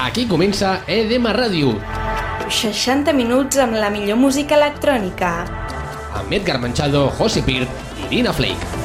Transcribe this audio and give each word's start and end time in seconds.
Aquí 0.00 0.22
comença 0.24 0.78
EDM 0.88 1.26
Ràdio, 1.36 1.74
60 2.48 3.12
minuts 3.12 3.60
amb 3.60 3.76
la 3.76 3.90
millor 3.92 4.16
música 4.16 4.56
electrònica. 4.56 5.32
amb 6.16 6.32
Edgar 6.32 6.58
Manchado, 6.58 7.10
José 7.18 7.42
Pirt 7.44 7.68
i 8.08 8.08
Dina 8.16 8.32
Flake. 8.32 8.79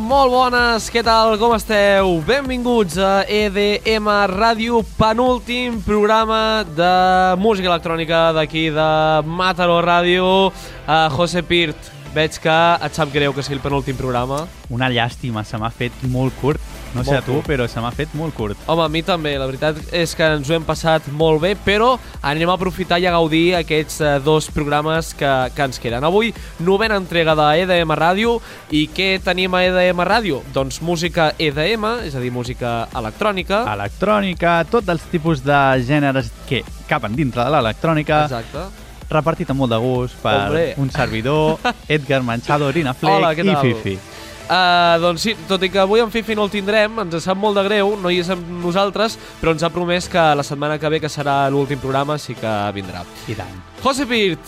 Molt 0.00 0.32
bones, 0.32 0.86
què 0.90 1.02
tal, 1.06 1.36
com 1.38 1.52
esteu? 1.54 2.16
Benvinguts 2.26 2.96
a 2.98 3.24
EDM 3.30 4.08
Ràdio, 4.30 4.80
penúltim 4.98 5.76
programa 5.84 6.64
de 6.66 6.90
música 7.38 7.70
electrònica 7.70 8.32
d'aquí 8.34 8.66
de 8.74 8.88
Mataró 9.28 9.78
Ràdio. 9.84 10.26
Uh, 10.50 10.94
José 11.14 11.44
Pirt, 11.46 11.90
veig 12.14 12.40
que 12.42 12.56
et 12.86 12.96
sap 12.96 13.12
greu 13.14 13.34
que 13.34 13.44
sigui 13.44 13.60
el 13.60 13.62
penúltim 13.62 13.98
programa. 13.98 14.44
Una 14.70 14.90
llàstima, 14.90 15.44
se 15.46 15.60
m'ha 15.60 15.70
fet 15.70 16.02
molt 16.10 16.34
curt. 16.40 16.83
No 16.94 17.02
sé 17.04 17.16
a 17.16 17.22
tu, 17.22 17.34
curt. 17.40 17.46
però 17.48 17.66
se 17.68 17.80
m'ha 17.82 17.90
fet 17.94 18.12
molt 18.14 18.34
curt. 18.36 18.58
Home, 18.70 18.84
a 18.84 18.88
mi 18.88 19.02
també, 19.02 19.34
la 19.38 19.46
veritat 19.50 19.80
és 19.94 20.14
que 20.14 20.28
ens 20.36 20.48
ho 20.50 20.54
hem 20.54 20.64
passat 20.66 21.08
molt 21.10 21.42
bé, 21.42 21.54
però 21.58 21.94
anem 22.22 22.48
a 22.50 22.54
aprofitar 22.54 23.00
i 23.02 23.06
a 23.10 23.14
gaudir 23.14 23.56
aquests 23.58 24.00
eh, 24.00 24.12
dos 24.24 24.48
programes 24.54 25.12
que, 25.18 25.32
que 25.54 25.66
ens 25.66 25.80
queden. 25.82 26.04
Avui, 26.06 26.32
novena 26.60 26.96
entrega 27.00 27.34
de 27.38 27.48
EDM 27.64 27.94
Ràdio, 27.98 28.36
i 28.70 28.86
què 28.94 29.18
tenim 29.24 29.54
a 29.58 29.64
EDM 29.66 30.04
Ràdio? 30.06 30.42
Doncs 30.54 30.80
música 30.86 31.32
EDM, 31.38 31.84
és 32.06 32.14
a 32.14 32.22
dir, 32.22 32.30
música 32.34 32.76
electrònica. 32.94 33.64
Electrònica, 33.74 34.60
tots 34.70 34.88
els 34.94 35.02
tipus 35.10 35.42
de 35.44 35.60
gèneres 35.86 36.30
que 36.48 36.62
capen 36.88 37.16
dintre 37.18 37.44
de 37.44 37.50
l'electrònica, 37.54 38.24
Exacte. 38.28 38.66
repartit 39.10 39.50
amb 39.50 39.64
molt 39.64 39.74
de 39.74 39.78
gust 39.82 40.16
per 40.22 40.34
Hombre. 40.46 40.66
un 40.78 40.90
servidor, 40.90 41.58
Edgar 41.88 42.22
Manchado, 42.22 42.70
Rina 42.72 42.94
Fleck 42.94 43.18
Hola, 43.18 43.32
i? 43.34 43.56
Fifi. 43.66 43.98
Uh, 44.44 44.98
doncs 45.00 45.22
sí, 45.24 45.32
tot 45.48 45.62
i 45.64 45.70
que 45.72 45.80
avui 45.80 46.02
en 46.04 46.10
Fifi 46.12 46.34
no 46.36 46.44
el 46.44 46.50
tindrem, 46.52 46.98
ens 47.00 47.14
sap 47.24 47.38
molt 47.40 47.56
de 47.56 47.62
greu, 47.64 47.94
no 47.96 48.10
hi 48.12 48.18
és 48.20 48.28
amb 48.34 48.44
nosaltres, 48.60 49.14
però 49.40 49.54
ens 49.54 49.64
ha 49.64 49.70
promès 49.72 50.04
que 50.12 50.20
la 50.36 50.44
setmana 50.44 50.76
que 50.78 50.90
ve, 50.92 51.00
que 51.00 51.08
serà 51.08 51.46
l'últim 51.48 51.80
programa, 51.80 52.18
sí 52.20 52.36
que 52.36 52.52
vindrà. 52.76 53.06
I 53.32 53.38
tant. 53.38 53.54
José 53.80 54.04
Pirt, 54.10 54.44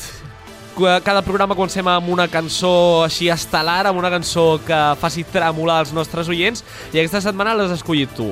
qu- 0.77 0.99
cada 1.07 1.23
programa 1.25 1.57
comencem 1.57 1.89
amb 1.89 2.13
una 2.13 2.29
cançó 2.29 2.75
així 3.07 3.31
estel·lar, 3.33 3.87
amb 3.89 3.99
una 4.03 4.13
cançó 4.13 4.59
que 4.67 4.83
faci 5.01 5.25
tremolar 5.33 5.81
els 5.87 5.95
nostres 5.97 6.29
oients, 6.29 6.61
i 6.93 7.01
aquesta 7.01 7.25
setmana 7.25 7.57
l'has 7.57 7.73
escollit 7.79 8.13
tu. 8.19 8.29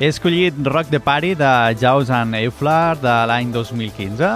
He 0.00 0.10
escollit 0.10 0.58
Rock 0.66 0.90
the 0.90 0.98
Party 1.00 1.36
de 1.38 1.52
Jaws 1.80 2.10
and 2.10 2.34
Euflar 2.42 2.98
de 3.00 3.14
l'any 3.30 3.54
2015 3.54 4.34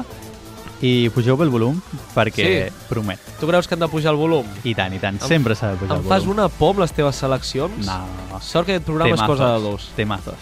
i 0.83 1.11
pugeu 1.13 1.37
bé 1.37 1.45
el 1.45 1.51
volum 1.51 1.81
perquè 2.15 2.69
Sí. 2.69 2.75
promet. 2.89 3.21
Tu 3.39 3.47
creus 3.47 3.69
que 3.69 3.75
han 3.75 3.81
de 3.81 3.89
pujar 3.89 4.13
el 4.13 4.17
volum? 4.19 4.47
I 4.65 4.75
tant, 4.75 4.95
i 4.95 4.99
tant. 4.99 5.21
Em- 5.21 5.29
Sempre 5.29 5.55
s'ha 5.55 5.73
de 5.73 5.77
pujar 5.77 5.97
Em 5.97 6.03
el 6.03 6.09
fas 6.09 6.25
volum. 6.25 6.39
una 6.39 6.49
por 6.49 6.71
amb 6.71 6.81
les 6.81 6.93
teves 6.93 7.17
seleccions? 7.17 7.87
No. 7.87 8.41
Sort 8.41 8.67
que 8.67 8.73
aquest 8.77 8.87
programa 8.87 9.15
és 9.15 9.23
cosa 9.23 9.53
de 9.57 9.61
dos. 9.61 9.91
Temazos. 9.97 10.35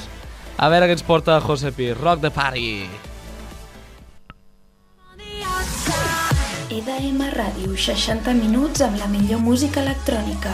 A 0.56 0.68
veure 0.68 0.86
què 0.86 0.92
ens 0.92 1.02
porta 1.02 1.40
José 1.40 1.72
Pirt. 1.72 2.00
Rock 2.00 2.20
the 2.20 2.30
Party. 2.30 2.86
EDM 6.70 7.22
Ràdio, 7.32 7.76
60 7.76 8.34
minuts 8.34 8.82
amb 8.82 8.98
la 8.98 9.06
millor 9.08 9.40
música 9.40 9.80
electrònica. 9.80 10.52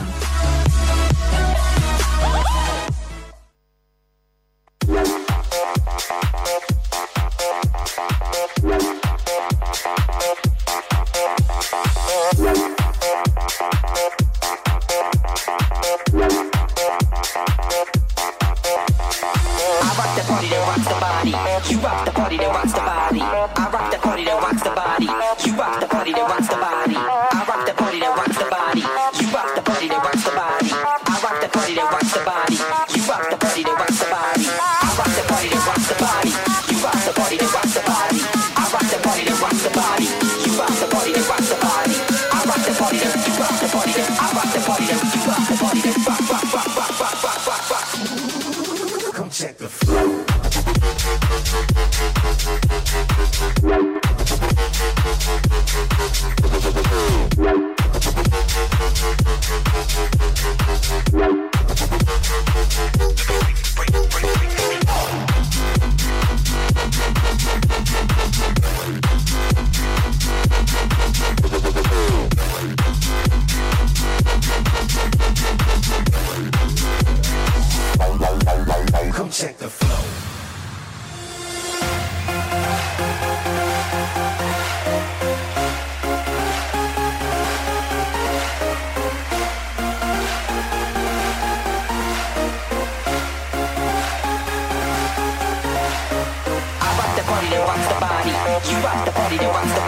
The. 99.39 99.81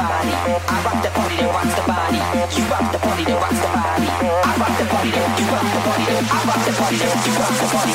I 0.67 0.83
rock 0.85 0.99
the 1.03 1.11
party 1.11 1.37
the. 1.37 1.83
You 2.57 2.65
rock 2.67 2.93
the 2.93 2.99
party 2.99 3.23
body. 3.27 4.09
I 4.11 4.57
rock 4.59 4.75
the 4.79 4.85
party 4.87 5.09
you 5.09 5.47
rock 5.47 5.67
the 5.75 5.81
party 5.87 6.13
I 6.17 6.43
rock 6.47 6.63
the 6.67 6.73
party 6.77 6.97
you 6.97 7.35
rock 7.37 7.55
the 7.61 7.67
party. 7.73 7.93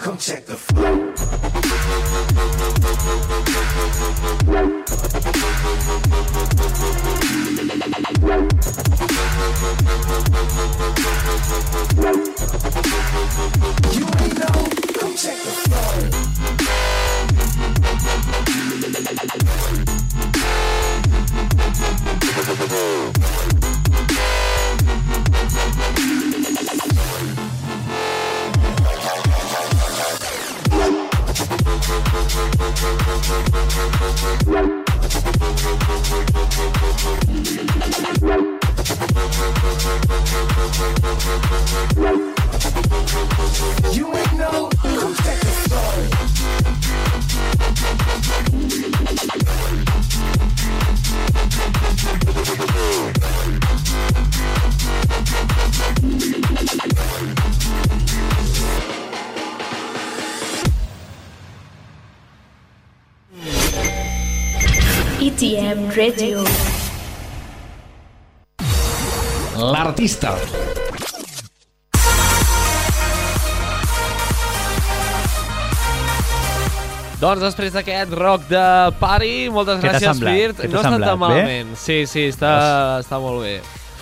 Come 0.00 0.18
check 0.18 0.46
the. 0.46 0.56
You 13.92 14.01
Doncs 77.32 77.46
després 77.48 77.72
d'aquest 77.72 78.12
rock 78.18 78.42
de 78.50 78.64
party, 79.00 79.48
moltes 79.50 79.78
Què 79.80 79.88
gràcies, 79.88 80.08
semblat? 80.10 80.34
Pirt. 80.36 80.56
Què 80.60 80.66
t'ha 80.68 80.72
No 80.74 80.80
està 80.82 80.90
semblat? 80.90 81.08
tan 81.08 81.16
Bé? 81.16 81.22
malament. 81.26 81.70
Sí, 81.80 82.02
sí, 82.06 82.26
està, 82.28 82.50
està 83.00 83.18
molt 83.22 83.40
bé. 83.46 83.54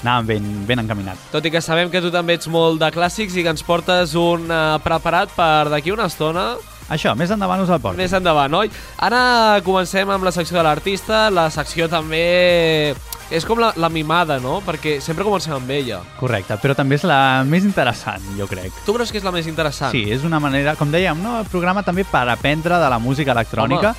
Anàvem 0.02 0.26
ben, 0.26 0.66
ben 0.66 0.78
encaminat. 0.82 1.18
Tot 1.30 1.44
i 1.46 1.50
que 1.52 1.60
sabem 1.60 1.90
que 1.92 2.00
tu 2.00 2.10
també 2.10 2.34
ets 2.38 2.48
molt 2.48 2.80
de 2.80 2.88
clàssics 2.90 3.36
i 3.36 3.42
que 3.44 3.52
ens 3.52 3.62
portes 3.62 4.14
un 4.18 4.48
uh, 4.50 4.78
preparat 4.82 5.30
per 5.36 5.68
d'aquí 5.70 5.92
una 5.92 6.06
estona, 6.10 6.54
Això, 6.90 7.12
més 7.14 7.30
endavant 7.30 7.60
us 7.62 7.68
el 7.70 7.78
porto. 7.78 7.96
més 8.00 8.10
endavant, 8.12 8.50
oi? 8.64 8.70
Ara 8.98 9.60
comencem 9.62 10.10
amb 10.10 10.24
la 10.26 10.32
secció 10.34 10.56
de 10.56 10.64
l'artista. 10.66 11.28
La 11.30 11.46
secció 11.54 11.86
també 11.88 12.96
és 13.30 13.46
com 13.46 13.60
la, 13.62 13.72
la 13.76 13.88
mimada, 13.88 14.40
no? 14.42 14.58
Perquè 14.66 14.98
sempre 15.00 15.24
comencem 15.26 15.54
amb 15.56 15.70
ella. 15.70 16.00
Correcte, 16.18 16.56
però 16.62 16.74
també 16.78 16.98
és 16.98 17.04
la 17.06 17.42
més 17.46 17.64
interessant, 17.66 18.22
jo 18.38 18.48
crec. 18.50 18.74
Tu 18.86 18.94
creus 18.96 19.12
que 19.12 19.20
és 19.22 19.26
la 19.26 19.32
més 19.34 19.46
interessant? 19.50 19.94
Sí, 19.94 20.06
és 20.10 20.24
una 20.26 20.40
manera, 20.42 20.76
com 20.78 20.90
dèiem, 20.90 21.18
no? 21.22 21.38
el 21.40 21.50
programa 21.50 21.84
també 21.86 22.04
per 22.04 22.26
aprendre 22.28 22.78
de 22.82 22.88
la 22.90 22.98
música 22.98 23.32
electrònica 23.36 23.94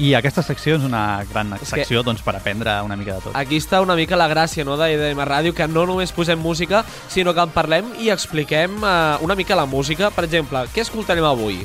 i 0.00 0.14
aquesta 0.16 0.40
secció 0.40 0.78
és 0.78 0.84
una 0.86 1.22
gran 1.28 1.50
que- 1.58 1.66
secció 1.68 2.00
doncs, 2.02 2.22
per 2.24 2.32
aprendre 2.38 2.72
una 2.80 2.96
mica 2.96 3.18
de 3.18 3.20
tot. 3.20 3.36
Aquí 3.36 3.58
està 3.60 3.82
una 3.84 3.94
mica 3.98 4.16
la 4.16 4.30
gràcia 4.32 4.64
no, 4.64 4.78
d'EDM 4.80 5.20
Ràdio, 5.28 5.52
que 5.52 5.66
no 5.68 5.84
només 5.84 6.12
posem 6.16 6.40
música, 6.40 6.84
sinó 7.08 7.34
que 7.36 7.44
en 7.44 7.52
parlem 7.52 7.92
i 8.00 8.08
expliquem 8.08 8.78
eh, 8.80 9.16
una 9.20 9.36
mica 9.36 9.54
la 9.54 9.66
música. 9.68 10.08
Per 10.10 10.24
exemple, 10.24 10.64
què 10.72 10.80
escoltarem 10.86 11.24
avui? 11.28 11.60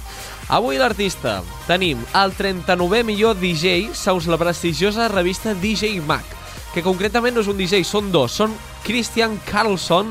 Avui 0.51 0.77
l'artista 0.77 1.39
tenim 1.65 2.03
el 2.13 2.35
39è 2.37 3.05
millor 3.07 3.39
DJ 3.39 3.93
segons 3.95 4.27
la 4.27 4.37
prestigiosa 4.37 5.07
revista 5.07 5.55
DJ 5.55 6.01
Mag, 6.05 6.27
que 6.75 6.83
concretament 6.83 7.37
no 7.37 7.39
és 7.39 7.47
un 7.47 7.55
DJ, 7.55 7.85
són 7.87 8.09
dos, 8.11 8.33
són 8.35 8.51
Christian 8.83 9.37
Carlson 9.47 10.09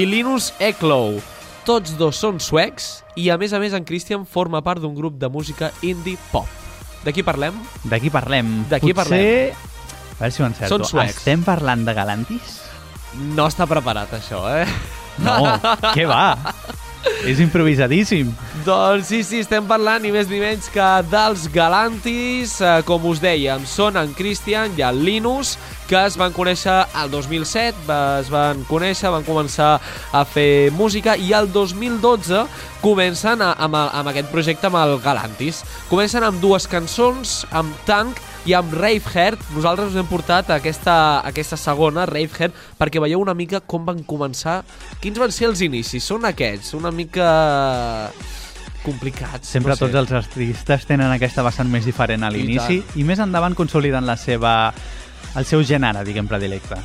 i 0.00 0.06
Linus 0.08 0.48
Eklow. 0.64 1.18
Tots 1.68 1.92
dos 1.98 2.16
són 2.16 2.38
suecs 2.40 3.02
i 3.20 3.28
a 3.28 3.36
més 3.36 3.52
a 3.52 3.60
més 3.60 3.74
en 3.76 3.84
Christian 3.84 4.24
forma 4.24 4.62
part 4.64 4.80
d'un 4.80 4.94
grup 4.96 5.18
de 5.20 5.28
música 5.28 5.68
indie 5.84 6.16
pop. 6.32 6.48
De 7.04 7.12
qui 7.12 7.22
parlem? 7.26 7.58
D'aquí 7.84 8.08
parlem. 8.10 8.62
D'aquí 8.70 8.94
Potser... 8.96 9.52
A 10.16 10.22
veure 10.22 10.32
si 10.32 10.40
ho 10.40 10.46
encerto. 10.48 10.72
Són 10.72 10.88
suecs. 10.88 11.18
Estem 11.20 11.44
parlant 11.44 11.84
de 11.84 11.92
Galantis? 11.92 12.56
No 13.36 13.50
està 13.50 13.68
preparat 13.68 14.16
això, 14.16 14.40
eh? 14.56 14.64
No, 15.20 15.36
què 15.96 16.08
va? 16.08 16.38
És 17.26 17.38
improvisadíssim. 17.42 18.32
Doncs 18.66 19.06
sí, 19.10 19.22
sí, 19.26 19.40
estem 19.42 19.64
parlant 19.66 20.02
ni 20.02 20.10
més 20.14 20.28
ni 20.30 20.38
menys 20.42 20.68
que 20.72 20.84
dels 21.10 21.46
Galantis, 21.54 22.56
eh, 22.60 22.80
com 22.86 23.04
us 23.10 23.20
dèiem, 23.22 23.64
són 23.66 23.96
en 24.00 24.12
Christian 24.14 24.72
i 24.78 24.82
en 24.82 25.02
Linus, 25.06 25.56
que 25.86 25.98
es 26.06 26.16
van 26.18 26.32
conèixer 26.34 26.74
al 26.98 27.10
2007, 27.12 27.76
va- 27.86 28.18
es 28.20 28.30
van 28.30 28.64
conèixer, 28.66 29.10
van 29.10 29.22
començar 29.26 29.76
a 30.12 30.24
fer 30.24 30.70
música 30.74 31.16
i 31.16 31.32
al 31.32 31.46
2012 31.52 32.44
comencen 32.82 33.42
a, 33.42 33.52
amb, 33.58 33.74
el- 33.74 33.90
amb 34.00 34.08
aquest 34.08 34.30
projecte 34.30 34.66
amb 34.66 34.76
el 34.82 34.98
Galantis. 35.00 35.62
Comencen 35.88 36.24
amb 36.26 36.40
dues 36.42 36.66
cançons, 36.66 37.44
amb 37.50 37.70
Tank 37.86 38.18
i 38.46 38.54
amb 38.54 38.72
Raveheart. 38.74 39.42
Nosaltres 39.56 39.92
us 39.92 40.00
hem 40.00 40.08
portat 40.08 40.50
aquesta, 40.54 40.94
aquesta 41.26 41.58
segona, 41.58 42.06
Raveheart, 42.06 42.54
perquè 42.78 43.02
veieu 43.02 43.20
una 43.22 43.34
mica 43.34 43.60
com 43.60 43.86
van 43.86 44.04
començar, 44.06 44.60
quins 45.02 45.18
van 45.18 45.34
ser 45.34 45.50
els 45.50 45.62
inicis. 45.66 46.06
Són 46.06 46.24
aquests, 46.28 46.74
una 46.78 46.92
mica 46.94 47.26
complicats. 48.84 49.50
Sempre 49.50 49.74
no 49.74 49.78
sé. 49.78 49.86
tots 49.86 49.98
els 49.98 50.14
artistes 50.14 50.86
tenen 50.86 51.10
aquesta 51.10 51.42
vessant 51.46 51.70
més 51.70 51.88
diferent 51.88 52.22
a 52.22 52.30
l'inici 52.30 52.78
i, 52.94 53.06
més 53.06 53.18
endavant 53.22 53.56
consoliden 53.58 54.06
la 54.06 54.14
seva, 54.20 54.52
el 55.34 55.48
seu 55.48 55.66
gènere, 55.66 56.06
diguem, 56.06 56.30
predilecte. 56.30 56.78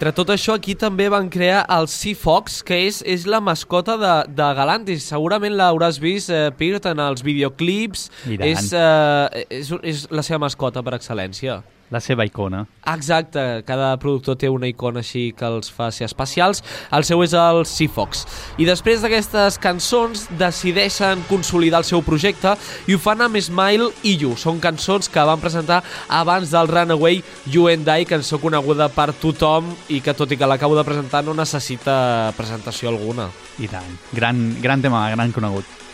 Entre 0.00 0.14
tot 0.16 0.30
això, 0.32 0.54
aquí 0.56 0.72
també 0.80 1.10
van 1.12 1.26
crear 1.28 1.58
el 1.76 1.84
Sea 1.92 2.16
Fox, 2.16 2.62
que 2.64 2.78
és, 2.86 3.02
és 3.04 3.26
la 3.28 3.36
mascota 3.44 3.98
de, 4.00 4.12
de 4.32 4.46
Galantis. 4.56 5.04
Segurament 5.04 5.52
l'hauràs 5.58 5.98
vist, 6.00 6.32
eh, 6.32 6.46
Pirt, 6.56 6.88
en 6.88 7.02
els 7.04 7.20
videoclips. 7.20 8.06
És, 8.48 8.70
eh, 8.72 9.44
és, 9.58 9.74
és 9.92 10.06
la 10.08 10.24
seva 10.24 10.40
mascota 10.46 10.80
per 10.80 10.94
excel·lència. 10.96 11.58
La 11.90 11.98
seva 11.98 12.24
icona. 12.26 12.64
Exacte, 12.86 13.42
cada 13.66 13.90
productor 13.98 14.36
té 14.38 14.48
una 14.50 14.68
icona 14.70 15.02
així 15.02 15.30
que 15.36 15.46
els 15.46 15.72
fa 15.74 15.90
ser 15.90 16.06
especials. 16.06 16.62
El 16.94 17.06
seu 17.06 17.22
és 17.24 17.34
el 17.34 17.64
Sea 17.66 17.90
Fox. 17.90 18.22
I 18.62 18.68
després 18.68 19.02
d'aquestes 19.02 19.58
cançons 19.62 20.28
decideixen 20.38 21.24
consolidar 21.28 21.82
el 21.82 21.88
seu 21.88 22.04
projecte 22.06 22.54
i 22.86 22.94
ho 22.94 23.02
fan 23.02 23.26
amb 23.26 23.40
Smile 23.42 23.90
i 24.06 24.14
You. 24.20 24.36
Són 24.38 24.62
cançons 24.62 25.10
que 25.10 25.26
van 25.26 25.42
presentar 25.42 25.82
abans 26.06 26.54
del 26.54 26.70
Runaway 26.70 27.24
You 27.50 27.66
and 27.74 27.90
I, 27.90 28.06
cançó 28.06 28.38
coneguda 28.38 28.86
per 28.94 29.10
tothom 29.18 29.74
i 29.90 29.98
que 30.00 30.14
tot 30.14 30.30
i 30.30 30.38
que 30.38 30.46
l'acabo 30.46 30.78
de 30.78 30.86
presentar 30.86 31.24
no 31.26 31.34
necessita 31.34 32.32
presentació 32.38 32.94
alguna. 32.94 33.30
I 33.58 33.68
tant. 33.68 33.98
Gran, 34.14 34.60
gran 34.62 34.82
tema, 34.82 35.08
gran 35.10 35.34
conegut. 35.34 35.89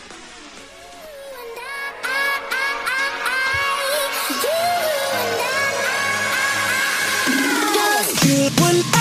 good 8.27 8.59
when 8.59 8.96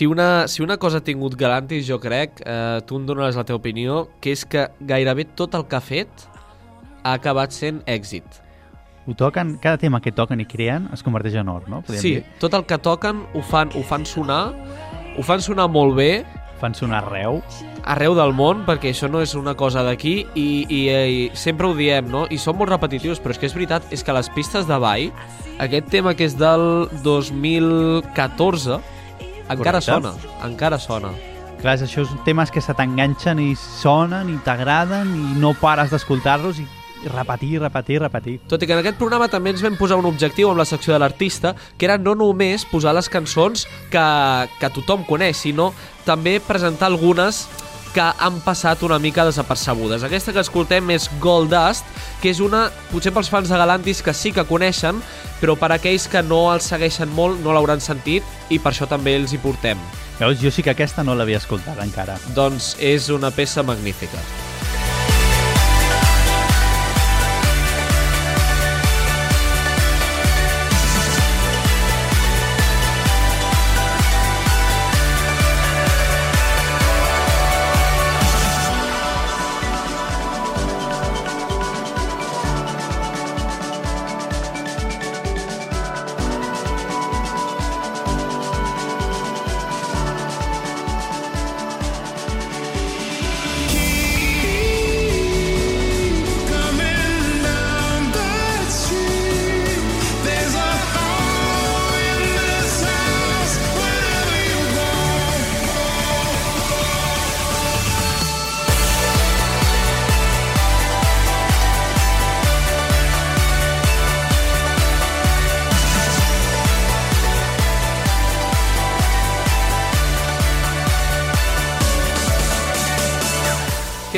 Si 0.00 0.06
una, 0.08 0.48
si 0.48 0.62
una 0.62 0.78
cosa 0.80 0.96
ha 0.96 1.04
tingut 1.04 1.34
Galantis, 1.36 1.82
jo 1.84 1.98
crec, 2.00 2.38
eh, 2.40 2.80
tu 2.88 2.96
em 2.96 3.02
donaràs 3.04 3.36
la 3.36 3.42
teva 3.44 3.58
opinió, 3.60 4.06
que 4.24 4.32
és 4.32 4.46
que 4.48 4.62
gairebé 4.80 5.26
tot 5.36 5.52
el 5.58 5.66
que 5.68 5.76
ha 5.76 5.80
fet 5.84 6.22
ha 7.04 7.12
acabat 7.18 7.52
sent 7.52 7.82
èxit. 7.84 8.24
Ho 9.04 9.12
toquen, 9.12 9.58
cada 9.60 9.76
tema 9.76 10.00
que 10.00 10.08
toquen 10.16 10.40
i 10.40 10.46
creen 10.48 10.86
es 10.96 11.02
converteix 11.04 11.36
en 11.42 11.50
or, 11.52 11.66
no? 11.68 11.82
Podríem 11.84 12.00
Sí, 12.00 12.14
dir. 12.14 12.24
tot 12.40 12.56
el 12.56 12.64
que 12.64 12.78
toquen 12.80 13.26
ho 13.36 13.42
fan, 13.44 13.74
ho 13.76 13.82
fan 13.84 14.06
sonar, 14.08 14.54
ho 15.18 15.22
fan 15.22 15.42
sonar 15.44 15.68
molt 15.68 15.92
bé 16.00 16.24
Fan 16.62 16.72
sonar 16.74 17.02
arreu. 17.04 17.42
arreu 17.84 18.14
del 18.16 18.32
món, 18.32 18.64
perquè 18.64 18.94
això 18.94 19.10
no 19.10 19.20
és 19.20 19.34
una 19.34 19.52
cosa 19.54 19.82
d'aquí 19.84 20.26
i, 20.34 20.64
i, 20.68 20.80
i 20.88 21.30
sempre 21.34 21.66
ho 21.68 21.74
diem, 21.74 22.08
no? 22.08 22.24
I 22.30 22.38
som 22.38 22.56
molt 22.56 22.70
repetitius, 22.72 23.20
però 23.20 23.32
és 23.36 23.38
que 23.38 23.46
és 23.52 23.54
veritat, 23.54 23.82
és 23.92 24.02
que 24.02 24.12
les 24.16 24.28
pistes 24.32 24.66
de 24.66 24.78
ball, 24.80 25.10
aquest 25.58 25.88
tema 25.92 26.14
que 26.14 26.24
és 26.24 26.38
del 26.40 26.88
2014, 27.04 28.80
encara 29.50 29.80
sona, 29.84 30.14
encara 30.46 30.78
sona. 30.78 31.12
Clar, 31.60 31.76
és 31.76 31.84
això, 31.84 32.06
són 32.08 32.22
temes 32.24 32.52
que 32.52 32.62
se 32.64 32.72
t'enganxen 32.76 33.40
i 33.42 33.50
sonen 33.58 34.30
i 34.32 34.38
t'agraden 34.46 35.10
i 35.12 35.40
no 35.40 35.52
pares 35.60 35.92
d'escoltar-los 35.92 36.62
i 36.62 36.66
repetir, 37.08 37.58
repetir, 37.60 37.98
repetir. 38.00 38.38
Tot 38.48 38.62
i 38.62 38.68
que 38.68 38.76
en 38.76 38.80
aquest 38.82 38.98
programa 39.00 39.28
també 39.32 39.52
ens 39.54 39.62
vam 39.64 39.76
posar 39.76 39.98
un 40.00 40.08
objectiu 40.08 40.50
amb 40.50 40.60
la 40.60 40.68
secció 40.68 40.92
de 40.94 41.00
l'artista, 41.00 41.54
que 41.76 41.88
era 41.88 41.98
no 41.98 42.14
només 42.16 42.66
posar 42.68 42.94
les 42.96 43.08
cançons 43.12 43.66
que, 43.92 44.06
que 44.60 44.72
tothom 44.76 45.04
coneix, 45.08 45.44
sinó 45.44 45.70
també 46.06 46.38
presentar 46.44 46.90
algunes 46.90 47.46
que 47.94 48.04
han 48.04 48.40
passat 48.44 48.82
una 48.86 48.98
mica 48.98 49.24
desapercebudes. 49.26 50.04
Aquesta 50.06 50.34
que 50.34 50.42
escoltem 50.44 50.90
és 50.94 51.08
Gold 51.22 51.52
Dust, 51.54 51.88
que 52.22 52.30
és 52.32 52.40
una, 52.44 52.68
potser 52.90 53.12
pels 53.16 53.30
fans 53.32 53.50
de 53.50 53.58
Galantis 53.58 54.02
que 54.06 54.14
sí 54.14 54.34
que 54.36 54.46
coneixen, 54.48 55.00
però 55.40 55.56
per 55.58 55.72
aquells 55.74 56.06
que 56.10 56.22
no 56.26 56.44
els 56.52 56.70
segueixen 56.70 57.10
molt 57.16 57.42
no 57.44 57.56
l'hauran 57.56 57.82
sentit 57.82 58.24
i 58.50 58.60
per 58.60 58.74
això 58.74 58.88
també 58.90 59.16
els 59.18 59.34
hi 59.34 59.42
portem. 59.42 59.80
Veus, 60.20 60.38
jo 60.42 60.52
sí 60.52 60.62
que 60.62 60.74
aquesta 60.74 61.04
no 61.06 61.16
l'havia 61.16 61.40
escoltat 61.40 61.80
encara. 61.80 62.18
Doncs 62.36 62.74
és 62.78 63.08
una 63.14 63.32
peça 63.32 63.64
magnífica. 63.64 64.20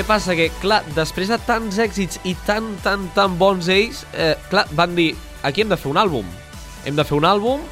Què 0.02 0.08
passa? 0.08 0.34
Que, 0.34 0.48
clar, 0.58 0.80
després 0.96 1.28
de 1.30 1.36
tants 1.46 1.76
èxits 1.78 2.18
i 2.26 2.32
tan, 2.42 2.72
tan, 2.82 3.04
tan 3.14 3.36
bons 3.38 3.68
ells, 3.70 4.00
eh, 4.18 4.32
clar, 4.50 4.64
van 4.74 4.96
dir, 4.96 5.12
aquí 5.46 5.62
hem 5.62 5.68
de 5.70 5.76
fer 5.78 5.92
un 5.92 6.00
àlbum. 6.00 6.26
Hem 6.82 6.96
de 6.98 7.04
fer 7.06 7.14
un 7.20 7.26
àlbum 7.28 7.62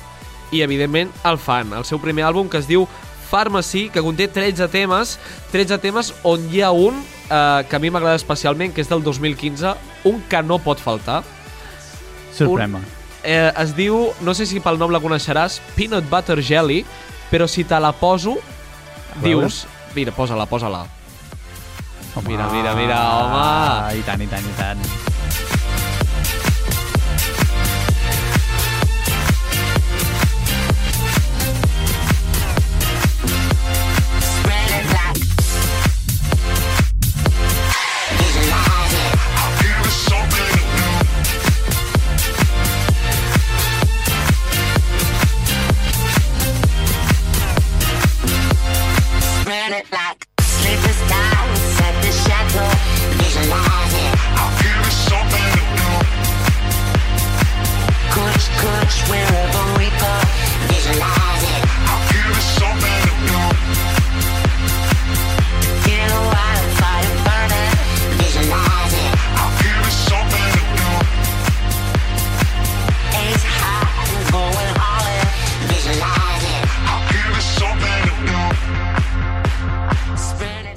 i, 0.55 0.61
evidentment, 0.63 1.11
el 1.27 1.41
fan. 1.43 1.73
El 1.75 1.83
seu 1.89 1.99
primer 1.99 2.29
àlbum, 2.29 2.47
que 2.47 2.61
es 2.63 2.69
diu 2.71 2.85
Pharmacy, 3.33 3.89
que 3.91 4.05
conté 4.07 4.29
13 4.31 4.69
temes, 4.71 5.17
13 5.51 5.81
temes 5.83 6.13
on 6.23 6.45
hi 6.53 6.63
ha 6.63 6.71
un 6.71 7.01
eh, 7.01 7.67
que 7.67 7.81
a 7.81 7.83
mi 7.83 7.91
m'agrada 7.91 8.23
especialment, 8.23 8.77
que 8.77 8.87
és 8.87 8.93
del 8.95 9.03
2015, 9.03 9.75
un 10.13 10.23
que 10.31 10.45
no 10.47 10.61
pot 10.63 10.79
faltar. 10.79 11.25
Sorprema. 12.39 12.85
Eh, 13.25 13.51
es 13.65 13.75
diu, 13.75 14.13
no 14.23 14.39
sé 14.39 14.47
si 14.47 14.63
pel 14.63 14.79
nom 14.79 14.95
la 14.95 15.03
coneixeràs, 15.03 15.59
Peanut 15.75 16.07
Butter 16.07 16.39
Jelly, 16.39 16.85
però 17.35 17.51
si 17.51 17.67
te 17.67 17.83
la 17.83 17.91
poso, 17.91 18.39
dius... 19.19 19.65
Mira, 19.99 20.15
posa-la, 20.15 20.47
posa-la. 20.47 20.87
Home. 22.17 22.27
Mira, 22.29 22.49
mira, 22.51 22.75
mira, 22.75 22.99
home. 23.15 23.39
Ah, 23.39 23.95
I 23.95 24.03
tant, 24.03 24.21
i 24.23 24.27
tant, 24.27 24.45
i 24.45 25.10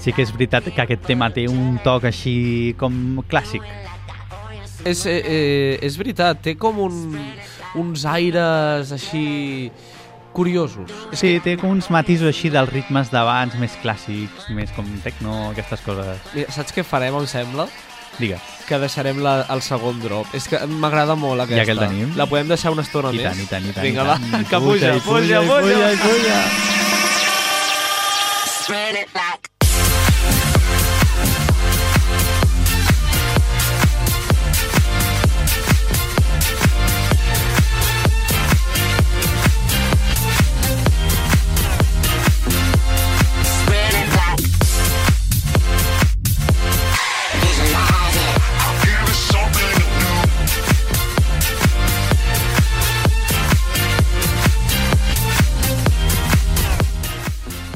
Sí 0.03 0.11
que 0.11 0.25
és 0.25 0.33
veritat 0.35 0.65
que 0.67 0.81
aquest 0.83 1.05
tema 1.07 1.29
té 1.31 1.45
un 1.47 1.77
toc 1.83 2.03
així 2.09 2.75
com 2.79 3.21
clàssic. 3.31 3.63
És, 4.83 5.05
eh, 5.07 5.21
eh, 5.23 5.79
és 5.79 5.95
veritat, 5.95 6.41
té 6.43 6.57
com 6.59 6.81
un, 6.83 7.15
uns 7.79 8.03
aires 8.11 8.91
així 8.91 9.71
curiosos. 10.35 10.91
És 11.13 11.19
Sí, 11.23 11.39
té 11.39 11.55
com 11.55 11.71
uns 11.71 11.87
matisos 11.93 12.27
així 12.27 12.51
dels 12.51 12.69
ritmes 12.73 13.11
d'abans, 13.13 13.55
més 13.61 13.77
clàssics, 13.79 14.49
més 14.51 14.71
com 14.75 14.83
techno, 15.05 15.51
aquestes 15.53 15.79
coses. 15.85 16.19
Mira, 16.33 16.51
saps 16.51 16.75
què 16.75 16.83
farem, 16.83 17.15
em 17.15 17.27
sembla? 17.29 17.69
Digues. 18.19 18.41
Que 18.67 18.77
deixarem 18.81 19.23
la, 19.23 19.45
el 19.53 19.61
segon 19.63 20.03
drop. 20.03 20.27
És 20.35 20.49
que 20.51 20.59
m'agrada 20.67 21.15
molt 21.15 21.45
aquesta. 21.45 21.63
Ja 21.63 21.65
que 21.65 21.77
el 21.77 21.79
tenim. 21.79 22.11
La 22.19 22.27
podem 22.27 22.51
deixar 22.51 22.75
una 22.75 22.83
estona 22.83 23.09
I 23.15 23.23
més? 23.23 23.29
tant, 23.31 23.39
i 23.39 23.47
tant, 23.47 23.63
i 23.71 23.71
tant. 23.71 23.87
Vinga, 23.87 24.03
i 24.03 24.07
va, 24.11 24.17
que 24.51 24.59
puja, 24.67 24.93
i 24.97 25.01
puja, 25.07 25.39
i 25.39 25.47
puja. 25.47 25.87
i 25.93 25.97
puja. 26.03 26.39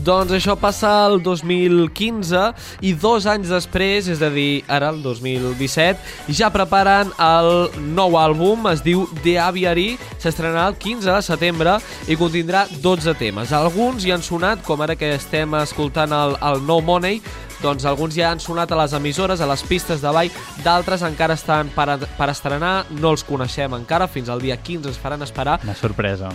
Doncs 0.08 0.32
això 0.38 0.54
passa 0.56 0.88
el 1.04 1.18
2015 1.20 2.42
i 2.88 2.94
dos 2.96 3.26
anys 3.28 3.50
després, 3.52 4.06
és 4.08 4.22
a 4.24 4.30
dir, 4.32 4.62
ara 4.72 4.94
el 4.94 5.02
2017, 5.04 6.32
ja 6.38 6.48
preparen 6.54 7.12
el 7.20 7.50
nou 7.92 8.16
àlbum, 8.16 8.70
es 8.72 8.86
diu 8.86 9.04
The 9.26 9.36
Aviary, 9.44 9.90
s'estrenarà 10.24 10.70
el 10.72 10.78
15 10.80 11.12
de 11.12 11.26
setembre 11.28 11.74
i 12.08 12.16
contindrà 12.16 12.64
12 12.80 13.18
temes. 13.20 13.52
Alguns 13.52 14.08
hi 14.08 14.16
han 14.16 14.24
sonat, 14.24 14.64
com 14.64 14.80
ara 14.86 14.96
que 14.96 15.12
estem 15.18 15.60
escoltant 15.60 16.16
el, 16.16 16.38
el 16.54 16.64
No 16.64 16.80
Money, 16.80 17.20
doncs 17.60 17.84
alguns 17.90 18.16
ja 18.16 18.32
han 18.32 18.40
sonat 18.40 18.72
a 18.72 18.78
les 18.80 18.94
emissores, 18.94 19.42
a 19.42 19.48
les 19.50 19.64
pistes 19.68 20.00
de 20.00 20.12
ball, 20.14 20.32
d'altres 20.64 21.04
encara 21.04 21.36
estan 21.36 21.72
per, 21.76 21.98
per 22.16 22.30
estrenar, 22.32 22.86
no 23.02 23.12
els 23.12 23.26
coneixem 23.28 23.76
encara, 23.76 24.08
fins 24.08 24.30
al 24.30 24.40
dia 24.44 24.56
15 24.62 24.94
es 24.94 25.02
faran 25.02 25.26
esperar, 25.26 25.60
Una 25.68 25.76
sorpresa. 25.76 26.32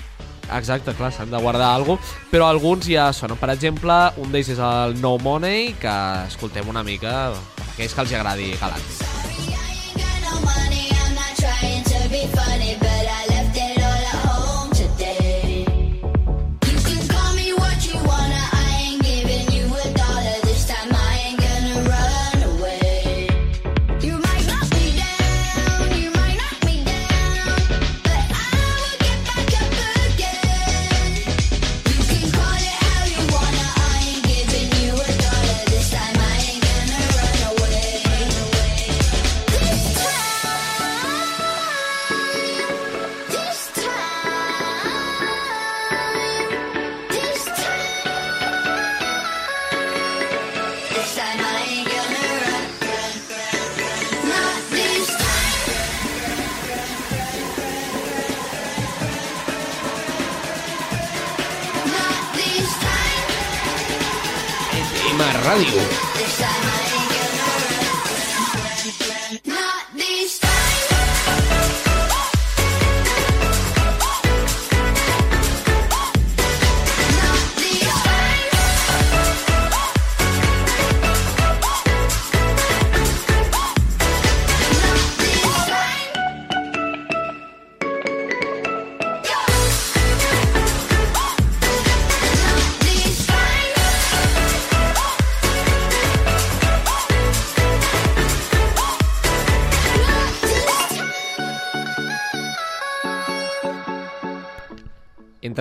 Exacte, 0.58 0.94
clar, 0.98 1.12
s'han 1.14 1.30
de 1.32 1.40
guardar 1.40 1.72
alguna 1.74 2.00
cosa, 2.00 2.22
però 2.30 2.48
alguns 2.50 2.88
ja 2.88 3.10
sonen. 3.16 3.40
Per 3.40 3.50
exemple, 3.54 3.98
un 4.22 4.32
d'ells 4.34 4.52
és 4.56 4.62
el 4.62 4.98
No 5.00 5.16
Money, 5.22 5.72
que 5.80 5.96
escoltem 6.28 6.68
una 6.68 6.84
mica, 6.86 7.32
per 7.56 7.68
aquells 7.72 7.96
que 7.96 8.06
els 8.06 8.16
agradi 8.20 8.52
galant. 8.60 9.71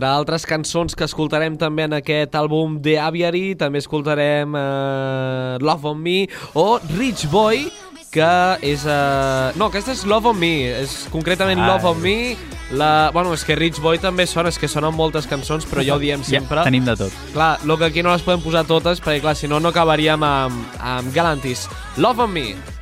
Entre 0.01 0.15
altres 0.17 0.47
cançons 0.49 0.95
que 0.97 1.05
escoltarem 1.05 1.53
també 1.61 1.83
en 1.85 1.93
aquest 1.93 2.33
àlbum 2.33 2.79
The 2.81 2.95
Aviary, 3.05 3.51
també 3.53 3.77
escoltarem 3.83 4.55
eh, 4.57 5.59
Love 5.61 5.91
on 5.91 5.99
Me 6.01 6.15
o 6.57 6.79
Rich 6.95 7.27
Boy, 7.29 7.67
que 8.09 8.31
és... 8.65 8.81
Uh... 8.81 9.53
No, 9.61 9.67
aquesta 9.69 9.93
és 9.93 10.01
Love 10.09 10.31
on 10.33 10.41
Me, 10.41 10.49
és 10.79 10.97
concretament 11.13 11.61
Ah. 11.61 11.75
Love 11.75 11.91
on 11.91 12.01
Me. 12.01 12.33
La... 12.73 13.11
Bueno, 13.13 13.35
és 13.37 13.45
que 13.45 13.53
Rich 13.53 13.77
Boy 13.85 14.01
també 14.01 14.25
sona, 14.25 14.49
és 14.49 14.57
que 14.57 14.65
sonen 14.65 14.97
moltes 14.97 15.29
cançons, 15.29 15.69
però 15.69 15.85
ja 15.85 15.93
ho 15.93 16.01
diem 16.01 16.25
sempre. 16.25 16.63
Ja, 16.63 16.65
tenim 16.73 16.89
de 16.89 16.97
tot. 16.97 17.23
Clar, 17.37 17.59
el 17.61 17.77
que 17.77 17.91
aquí 17.93 18.01
no 18.01 18.17
les 18.17 18.25
podem 18.25 18.41
posar 18.41 18.65
totes, 18.65 19.05
perquè 19.05 19.21
clar, 19.21 19.37
si 19.37 19.53
no, 19.53 19.61
no 19.61 19.69
acabaríem 19.69 20.25
amb, 20.25 20.77
amb 20.81 21.13
Galantis. 21.13 21.69
Love 22.01 22.25
on 22.25 22.39
Me. 22.39 22.80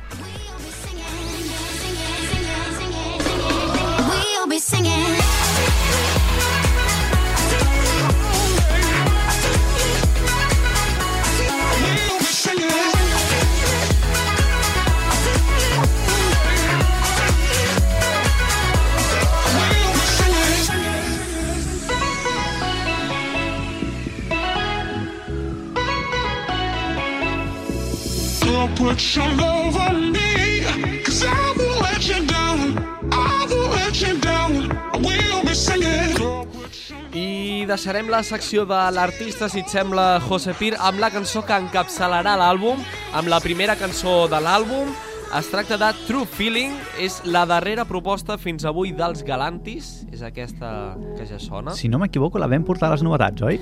I 37.16 37.64
deixarem 37.64 38.10
la 38.12 38.20
secció 38.22 38.66
de 38.68 38.80
l'artista, 38.92 39.48
si 39.48 39.62
et 39.64 39.72
sembla, 39.72 40.20
José 40.26 40.52
Pir, 40.58 40.74
amb 40.76 41.00
la 41.00 41.08
cançó 41.14 41.40
que 41.48 41.56
encapçalarà 41.56 42.36
l'àlbum, 42.36 42.82
amb 43.16 43.32
la 43.32 43.40
primera 43.40 43.78
cançó 43.80 44.26
de 44.28 44.36
l'àlbum. 44.44 44.92
Es 45.38 45.48
tracta 45.48 45.78
de 45.80 45.88
True 46.04 46.28
Feeling, 46.28 46.76
és 47.00 47.22
la 47.24 47.46
darrera 47.48 47.86
proposta 47.88 48.36
fins 48.36 48.68
avui 48.68 48.92
dels 48.92 49.24
Galantis, 49.24 50.04
és 50.12 50.20
aquesta 50.26 50.92
que 51.16 51.24
ja 51.24 51.40
sona. 51.40 51.72
Si 51.78 51.88
no 51.88 52.02
m'equivoco, 52.02 52.36
la 52.42 52.50
vam 52.50 52.68
portar 52.68 52.90
a 52.90 52.98
les 52.98 53.06
novetats, 53.06 53.48
oi? 53.48 53.56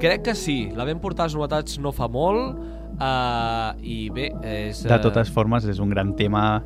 Crec 0.00 0.30
que 0.30 0.34
sí, 0.38 0.70
la 0.78 0.88
vam 0.88 1.02
portar 1.02 1.26
a 1.26 1.28
les 1.28 1.36
novetats 1.36 1.76
no 1.82 1.92
fa 1.92 2.08
molt, 2.08 2.77
uh, 2.98 3.72
i 3.80 3.98
bé, 4.14 4.28
és... 4.42 4.82
De 4.84 4.94
eh, 4.94 5.00
totes 5.02 5.30
formes, 5.34 5.66
és 5.68 5.80
un 5.82 5.90
gran 5.94 6.14
tema 6.18 6.62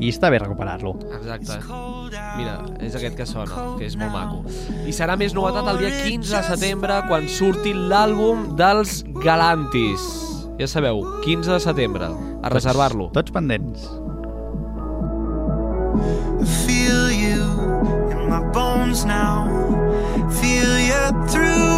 i 0.00 0.10
està 0.10 0.30
bé 0.32 0.40
recuperar-lo. 0.42 0.96
Exacte. 1.20 1.60
Mira, 2.38 2.58
és 2.82 2.96
aquest 2.98 3.18
que 3.18 3.28
sona, 3.28 3.66
que 3.78 3.88
és 3.88 3.98
molt 4.00 4.14
maco. 4.14 4.42
I 4.84 4.94
serà 4.96 5.18
més 5.20 5.36
novetat 5.36 5.68
el 5.74 5.82
dia 5.84 5.92
15 6.04 6.36
de 6.36 6.44
setembre, 6.52 7.02
quan 7.10 7.28
surti 7.30 7.74
l'àlbum 7.74 8.54
dels 8.58 9.02
Galantis. 9.24 10.08
Ja 10.58 10.70
sabeu, 10.70 11.02
15 11.26 11.56
de 11.56 11.60
setembre, 11.62 12.10
a 12.42 12.54
reservar-lo. 12.54 13.10
Tots 13.14 13.34
pendents. 13.34 13.90
feel 16.66 17.10
you 17.10 17.42
in 18.10 18.28
my 18.28 18.40
bones 18.52 19.04
now. 19.04 19.46
Feel 20.40 20.78
you 20.80 21.28
through 21.28 21.73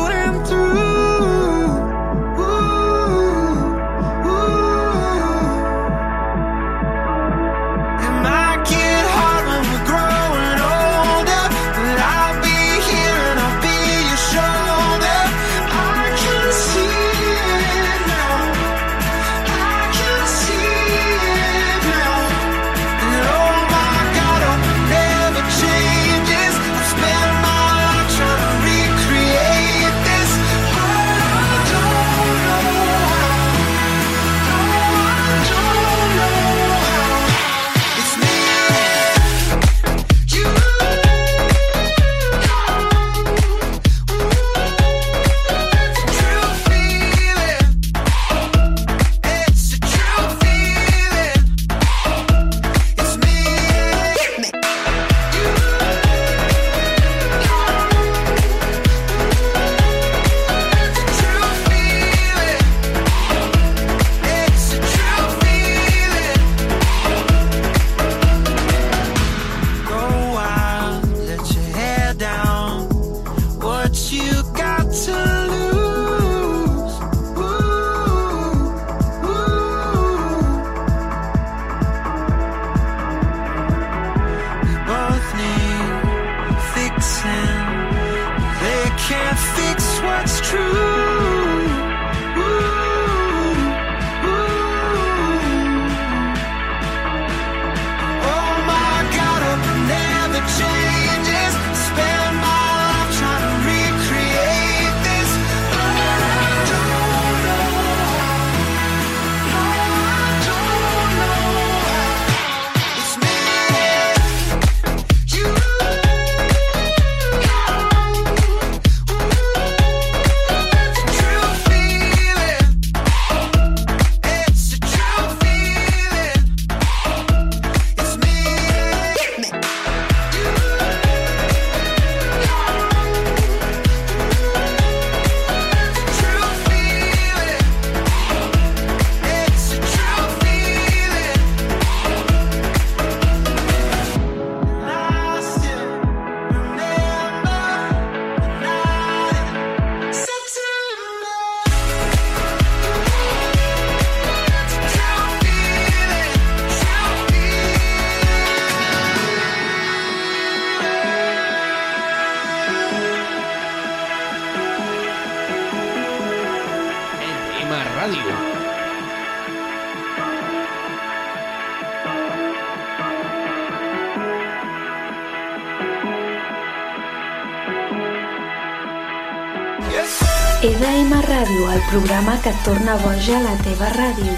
programa 181.90 182.36
que 182.42 182.50
et 182.50 182.62
torna 182.64 182.96
boja 183.02 183.40
la 183.44 183.54
teva 183.62 183.88
ràdio. 183.94 184.32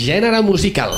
Gènere 0.00 0.40
musical. 0.42 0.94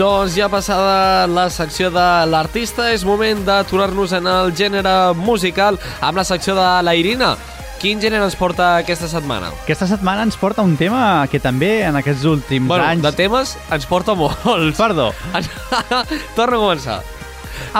Doncs 0.00 0.32
ja 0.32 0.48
passada 0.48 1.26
la 1.28 1.50
secció 1.52 1.90
de 1.92 2.08
l'artista, 2.32 2.88
és 2.94 3.04
moment 3.04 3.42
d'aturar-nos 3.44 4.14
en 4.16 4.30
el 4.32 4.54
gènere 4.56 5.12
musical 5.12 5.76
amb 6.00 6.16
la 6.16 6.24
secció 6.24 6.54
de 6.56 6.68
la 6.86 6.94
Irina. 6.96 7.34
Quin 7.80 7.96
gènere 7.96 8.26
ens 8.26 8.34
porta 8.36 8.74
aquesta 8.82 9.06
setmana? 9.08 9.48
Aquesta 9.62 9.86
setmana 9.88 10.26
ens 10.26 10.34
porta 10.36 10.60
un 10.60 10.74
tema 10.76 11.24
que 11.32 11.38
també 11.40 11.78
en 11.88 11.96
aquests 11.96 12.26
últims 12.28 12.68
Bueno, 12.68 12.84
anys... 12.84 13.06
de 13.06 13.12
temes 13.16 13.54
ens 13.72 13.86
porta 13.88 14.12
molts. 14.12 14.76
Perdó. 14.76 15.06
Torna 16.36 16.58
a 16.58 16.60
començar. 16.60 16.98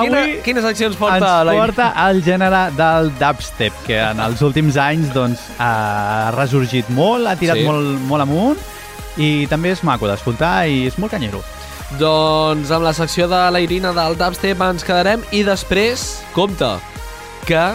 Avui 0.00 0.38
quina 0.44 0.62
secció 0.64 0.88
ens 0.88 0.96
porta 0.96 1.18
ens 1.18 1.50
la 1.50 1.56
porta 1.58 1.90
el 2.06 2.22
gènere 2.24 2.62
del 2.78 3.12
dubstep, 3.20 3.76
que 3.84 4.00
en 4.00 4.24
els 4.24 4.40
últims 4.46 4.80
anys 4.80 5.12
doncs, 5.12 5.44
ha 5.60 6.32
ressorgit 6.38 6.88
molt, 6.96 7.28
ha 7.28 7.36
tirat 7.36 7.60
sí. 7.60 7.68
molt, 7.68 8.00
molt 8.08 8.24
amunt 8.24 9.20
i 9.20 9.46
també 9.52 9.74
és 9.76 9.84
maco 9.84 10.08
d'escoltar 10.08 10.64
i 10.72 10.86
és 10.88 10.96
molt 10.96 11.12
canyero. 11.12 11.44
Doncs 12.00 12.72
amb 12.72 12.88
la 12.88 12.96
secció 12.96 13.28
de 13.28 13.44
la 13.52 13.60
Irina 13.60 13.92
del 13.92 14.16
dubstep 14.16 14.64
ens 14.64 14.86
quedarem 14.86 15.28
i 15.36 15.44
després, 15.44 16.22
compte, 16.32 16.78
que 17.44 17.68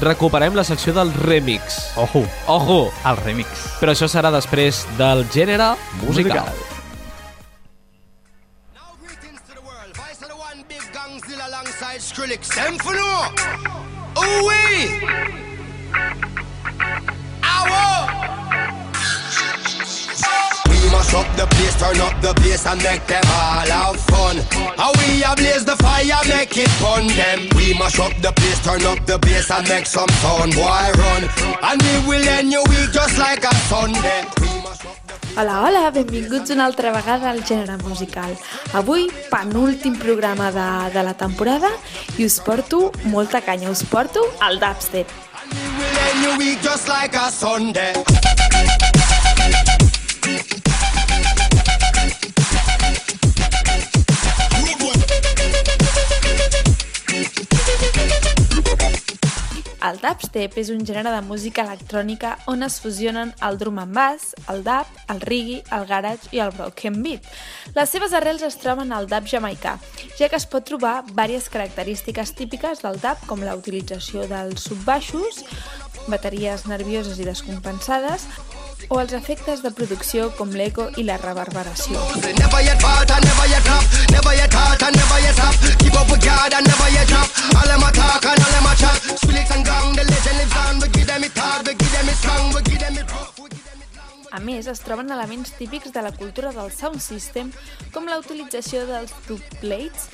recuperem 0.00 0.54
la 0.54 0.64
secció 0.64 0.94
del 0.96 1.12
remix. 1.14 1.78
Ojo, 1.96 2.24
Ojo! 2.46 2.78
el 3.06 3.20
remix. 3.22 3.66
Però 3.80 3.94
això 3.94 4.08
serà 4.10 4.32
després 4.34 4.84
del 4.98 5.26
gènere 5.34 5.74
musical. 6.02 6.48
Alongside 11.44 12.00
Skrillex. 12.00 12.48
Them 12.48 12.78
for 12.78 12.94
no. 12.94 13.28
Ooh 14.16 14.48
wee. 14.48 15.23
Up 21.24 21.36
the 21.36 21.46
place, 21.54 21.76
turn 21.80 22.00
up 22.00 22.14
the 22.20 22.32
bass 22.40 22.66
and 22.66 22.82
make 22.82 23.06
them 23.06 23.24
all 23.26 23.66
have 23.66 24.00
fun. 24.10 24.36
How 24.76 24.92
we 25.00 25.22
a 25.24 25.34
blaze 25.36 25.64
the 25.64 25.76
fire, 25.76 26.22
make 26.28 26.56
it 26.56 26.70
fun 26.80 27.06
them. 27.08 27.48
We 27.56 27.74
mash 27.78 27.98
up 27.98 28.14
the 28.20 28.32
place, 28.32 28.60
turn 28.64 28.84
up 28.84 29.00
the 29.06 29.18
bass 29.18 29.50
and 29.50 29.68
make 29.68 29.86
some 29.86 30.08
sound, 30.20 30.54
boy 30.54 30.86
run. 31.00 31.22
And 31.62 31.80
we 31.82 31.94
will 32.08 32.28
end 32.28 32.52
your 32.52 32.64
week 32.68 32.92
just 32.92 33.18
like 33.18 33.44
a 33.44 33.54
Sunday. 33.70 34.24
Hola, 35.36 35.66
hola, 35.66 35.90
benvinguts 35.90 36.50
una 36.50 36.66
altra 36.66 36.92
vegada 36.92 37.30
al 37.30 37.42
gènere 37.42 37.76
musical. 37.82 38.36
Avui, 38.72 39.08
penúltim 39.30 39.96
programa 39.98 40.52
de, 40.52 40.68
de 40.94 41.02
la 41.02 41.14
temporada 41.14 41.70
i 42.18 42.24
us 42.24 42.38
porto 42.38 42.92
molta 43.10 43.40
canya, 43.42 43.70
us 43.70 43.82
porto 43.82 44.22
al 44.40 44.60
dubstep. 44.60 45.10
We 45.50 45.58
will 45.78 45.98
end 46.06 46.22
your 46.24 46.38
week 46.38 46.62
just 46.62 46.86
like 46.88 47.16
a 47.16 47.30
Sunday. 47.30 47.92
El 59.84 59.98
dubstep 60.00 60.54
és 60.56 60.70
un 60.72 60.80
gènere 60.88 61.10
de 61.12 61.20
música 61.26 61.60
electrònica 61.66 62.30
on 62.48 62.64
es 62.64 62.78
fusionen 62.80 63.34
el 63.44 63.58
drum 63.60 63.82
and 63.82 63.92
bass, 63.92 64.30
el 64.48 64.62
dub, 64.64 64.88
el 65.12 65.20
reggae, 65.20 65.58
el 65.76 65.84
garage 65.90 66.30
i 66.32 66.40
el 66.40 66.54
broken 66.56 67.02
beat. 67.04 67.28
Les 67.76 67.92
seves 67.92 68.14
arrels 68.16 68.46
es 68.48 68.56
troben 68.62 68.94
al 68.96 69.10
dub 69.10 69.28
jamaicà, 69.28 69.74
ja 70.16 70.30
que 70.32 70.40
es 70.40 70.48
pot 70.48 70.64
trobar 70.64 71.02
diverses 71.10 71.50
característiques 71.52 72.32
típiques 72.32 72.80
del 72.80 72.96
dub 73.02 73.28
com 73.28 73.44
la 73.44 73.58
utilització 73.60 74.24
dels 74.30 74.64
subbaixos, 74.70 75.44
bateries 76.08 76.64
nervioses 76.70 77.20
i 77.20 77.28
descompensades, 77.28 78.24
o 78.88 79.00
els 79.00 79.12
efectes 79.16 79.62
de 79.64 79.70
producció 79.70 80.30
com 80.38 80.50
l'eco 80.52 80.88
i 80.96 81.04
la 81.06 81.16
reverberació. 81.18 82.00
A 94.34 94.40
més, 94.42 94.66
es 94.66 94.80
troben 94.82 95.12
elements 95.14 95.52
típics 95.54 95.92
de 95.94 96.02
la 96.02 96.10
cultura 96.10 96.50
del 96.56 96.72
sound 96.74 96.98
system, 97.00 97.52
com 97.94 98.08
la 98.10 98.18
utilització 98.18 98.82
dels 98.88 99.12
tube 99.28 99.60
plates 99.60 100.08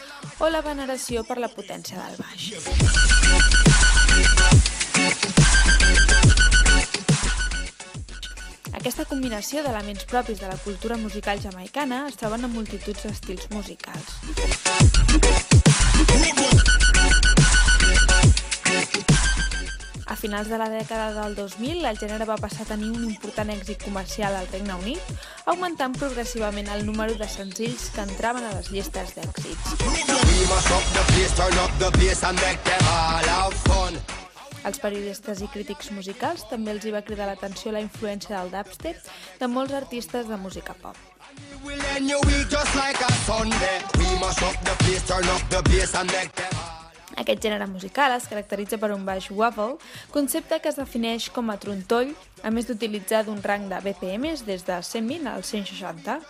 o 0.44 0.51
la 0.53 0.61
veneració 0.66 1.25
per 1.25 1.38
la 1.40 1.49
potència 1.49 1.96
del 1.96 2.20
baix. 2.20 2.53
Aquesta 8.81 9.05
combinació 9.05 9.61
d'elements 9.61 10.07
propis 10.09 10.38
de 10.40 10.49
la 10.49 10.57
cultura 10.64 10.97
musical 10.97 11.37
jamaicana 11.43 12.07
es 12.09 12.14
troben 12.16 12.47
en 12.47 12.53
multituds 12.55 13.03
d'estils 13.05 13.51
musicals. 13.53 14.09
A 20.07 20.16
finals 20.16 20.49
de 20.49 20.57
la 20.57 20.71
dècada 20.73 21.12
del 21.19 21.37
2000, 21.37 21.85
el 21.90 22.01
gènere 22.01 22.25
va 22.25 22.38
passar 22.40 22.64
a 22.64 22.71
tenir 22.73 22.88
un 22.95 23.05
important 23.05 23.53
èxit 23.53 23.85
comercial 23.85 24.33
al 24.38 24.49
Regne 24.49 24.79
Unit, 24.81 25.12
augmentant 25.45 25.93
progressivament 26.01 26.73
el 26.73 26.87
número 26.88 27.21
de 27.21 27.29
senzills 27.29 27.90
que 27.93 28.01
entraven 28.09 28.49
a 28.49 28.55
les 28.57 28.73
llistes 28.73 29.12
d'èxits. 29.19 29.77
Els 34.64 34.81
periodistes 34.83 35.40
i 35.40 35.49
crítics 35.53 35.90
musicals 35.96 36.44
també 36.51 36.75
els 36.75 36.85
hi 36.85 36.92
va 36.94 37.03
cridar 37.07 37.29
l'atenció 37.31 37.73
la 37.73 37.83
influència 37.85 38.37
del 38.37 38.53
dubstep 38.53 39.01
de 39.40 39.49
molts 39.49 39.73
artistes 39.77 40.29
de 40.29 40.37
música 40.37 40.75
pop. 40.83 40.96
Aquest 47.20 47.42
gènere 47.44 47.66
musical 47.68 48.14
es 48.16 48.29
caracteritza 48.31 48.79
per 48.81 48.92
un 48.94 49.05
baix 49.05 49.31
waffle, 49.31 49.77
concepte 50.12 50.61
que 50.61 50.70
es 50.73 50.79
defineix 50.81 51.29
com 51.35 51.51
a 51.51 51.59
trontoll, 51.61 52.14
a 52.42 52.53
més 52.55 52.68
d'utilitzar 52.68 53.25
d'un 53.27 53.42
rang 53.44 53.68
de 53.68 53.81
BPMs 53.85 54.46
des 54.49 54.64
de 54.64 54.81
120 54.81 55.29
als 55.35 55.53
160. 55.53 56.20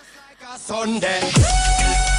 like 0.41 0.55
a 0.55 0.59
Sunday. 0.59 2.10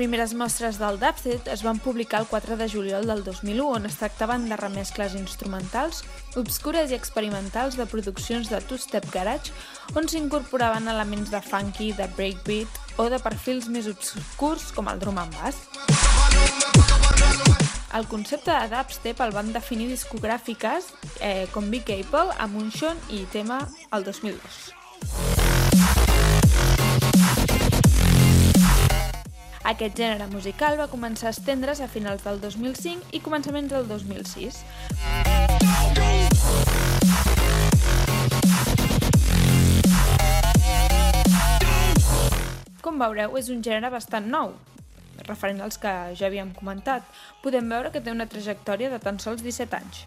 Primeres 0.00 0.32
mostres 0.32 0.78
del 0.80 0.96
dubstep 0.96 1.48
es 1.52 1.60
van 1.60 1.76
publicar 1.78 2.22
el 2.22 2.26
4 2.26 2.56
de 2.56 2.70
juliol 2.72 3.04
del 3.04 3.20
2001, 3.22 3.66
on 3.68 3.84
es 3.84 3.98
tractaven 4.00 4.46
de 4.48 4.56
remescles 4.56 5.12
instrumentals, 5.18 5.98
obscures 6.40 6.88
i 6.88 6.96
experimentals 6.96 7.76
de 7.76 7.84
produccions 7.84 8.48
de 8.48 8.62
two-step 8.64 9.10
garage, 9.12 9.52
on 9.92 10.08
s'incorporaven 10.08 10.88
elements 10.88 11.28
de 11.28 11.42
funky, 11.44 11.90
de 11.92 12.08
breakbeat 12.16 12.96
o 12.96 13.10
de 13.12 13.20
perfils 13.20 13.68
més 13.68 13.92
obscurs 13.92 14.70
com 14.72 14.88
el 14.88 15.04
drum 15.04 15.20
and 15.20 15.36
bass. 15.36 15.68
El 17.92 18.08
concepte 18.08 18.56
de 18.56 18.72
dubstep 18.72 19.20
el 19.20 19.36
van 19.36 19.52
definir 19.52 19.92
discogràfiques 19.92 20.94
eh, 21.20 21.44
com 21.52 21.68
Big 21.68 21.92
Apple, 21.92 22.32
Amuntion 22.40 22.96
i 23.12 23.26
Tema 23.36 23.66
el 23.92 24.08
2002. 24.08 25.59
Aquest 29.60 29.98
gènere 29.98 30.24
musical 30.32 30.78
va 30.80 30.86
començar 30.88 31.28
a 31.28 31.34
estendre's 31.34 31.82
a 31.84 31.88
finals 31.88 32.22
del 32.24 32.38
2005 32.40 33.12
i 33.12 33.20
començaments 33.20 33.68
del 33.68 33.84
2006. 33.90 34.64
Com 42.80 42.96
veureu, 43.04 43.36
és 43.36 43.50
un 43.52 43.60
gènere 43.60 43.92
bastant 43.92 44.32
nou, 44.32 44.54
referent 45.28 45.60
als 45.60 45.76
que 45.76 45.92
ja 46.16 46.30
havíem 46.30 46.54
comentat. 46.56 47.04
Podem 47.44 47.68
veure 47.68 47.92
que 47.92 48.00
té 48.00 48.16
una 48.16 48.26
trajectòria 48.32 48.88
de 48.88 48.98
tan 48.98 49.20
sols 49.20 49.44
17 49.44 49.76
anys. 49.76 50.06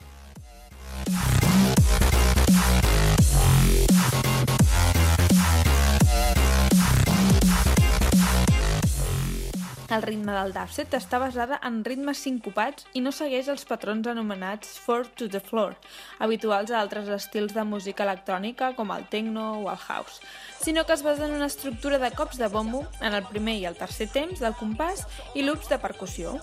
El 9.94 10.02
ritme 10.02 10.34
del 10.34 10.54
dubstep 10.56 10.96
està 10.98 11.20
basada 11.22 11.60
en 11.68 11.76
ritmes 11.86 12.18
sincopats 12.26 12.88
i 12.98 13.02
no 13.06 13.12
segueix 13.14 13.46
els 13.52 13.66
patrons 13.70 14.08
anomenats 14.10 14.72
four 14.82 15.06
to 15.20 15.28
the 15.30 15.42
floor, 15.44 15.76
habituals 16.18 16.72
a 16.72 16.80
altres 16.80 17.12
estils 17.14 17.54
de 17.54 17.62
música 17.62 18.02
electrònica 18.08 18.72
com 18.74 18.90
el 18.96 19.06
techno 19.12 19.44
o 19.60 19.70
el 19.70 19.78
house, 19.78 20.18
sinó 20.64 20.88
que 20.88 20.98
es 20.98 21.04
basa 21.06 21.28
en 21.28 21.36
una 21.38 21.46
estructura 21.46 22.00
de 22.02 22.10
cops 22.10 22.42
de 22.42 22.50
bombo 22.50 22.88
en 23.02 23.14
el 23.14 23.28
primer 23.30 23.60
i 23.60 23.68
el 23.70 23.78
tercer 23.78 24.10
temps 24.10 24.42
del 24.42 24.58
compàs 24.58 25.06
i 25.38 25.46
loops 25.46 25.70
de 25.70 25.78
percussió. 25.86 26.40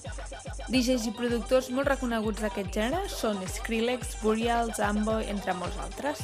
DJs 0.68 1.10
i 1.10 1.16
productors 1.18 1.74
molt 1.74 1.90
reconeguts 1.90 2.44
d'aquest 2.44 2.70
gènere 2.76 3.10
són 3.10 3.42
Skrillex, 3.48 4.20
Burial, 4.22 4.70
Zambo, 4.78 5.18
entre 5.26 5.58
molts 5.58 5.80
altres. 5.90 6.22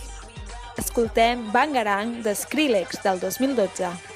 Escoltem 0.79 1.49
Bangarang 1.51 2.21
de 2.23 2.37
Skrillex 2.39 3.03
del 3.03 3.19
2012. 3.19 4.16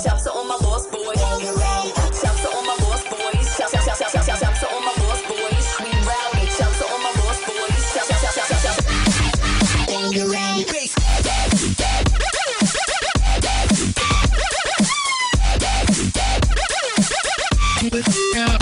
shout 0.00 0.18
shout 0.18 0.22
to 0.24 0.30
all 0.32 0.44
my 0.44 0.56
lost 0.56 0.90
boys. 0.90 1.18
Shout 1.18 2.36
to 2.38 2.48
all 2.50 2.62
my 2.62 2.76
lost 2.82 3.08
boys. 3.08 3.56
Shout 3.56 3.70
shout 3.70 3.82
shout 3.84 3.96
shout 3.96 4.10
shout 4.10 4.24
shout 4.24 4.38
shout 4.38 4.56
to 4.60 4.68
all 4.68 4.80
my 4.80 4.92
lost 5.02 5.26
boys. 5.28 5.76
We 5.80 5.90
rowdy, 6.04 6.46
shout 6.50 6.74
to 6.74 6.84
all 6.86 6.98
my 6.98 7.10
lost 7.24 7.46
boys. 7.46 7.92
Shout 7.94 8.04
shout 8.04 8.20
shout 8.20 8.34
shout 8.34 8.46
shout 8.46 8.74
shout. 8.74 8.96
Still 18.06 18.55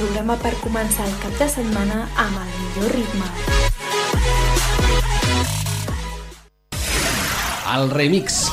programa 0.00 0.36
per 0.40 0.54
començar 0.64 1.04
el 1.04 1.16
cap 1.20 1.34
de 1.36 1.48
setmana 1.52 2.04
amb 2.22 2.38
el 2.40 2.52
millor 2.60 2.94
ritme. 2.96 3.28
El 7.74 7.92
remix. 7.92 8.49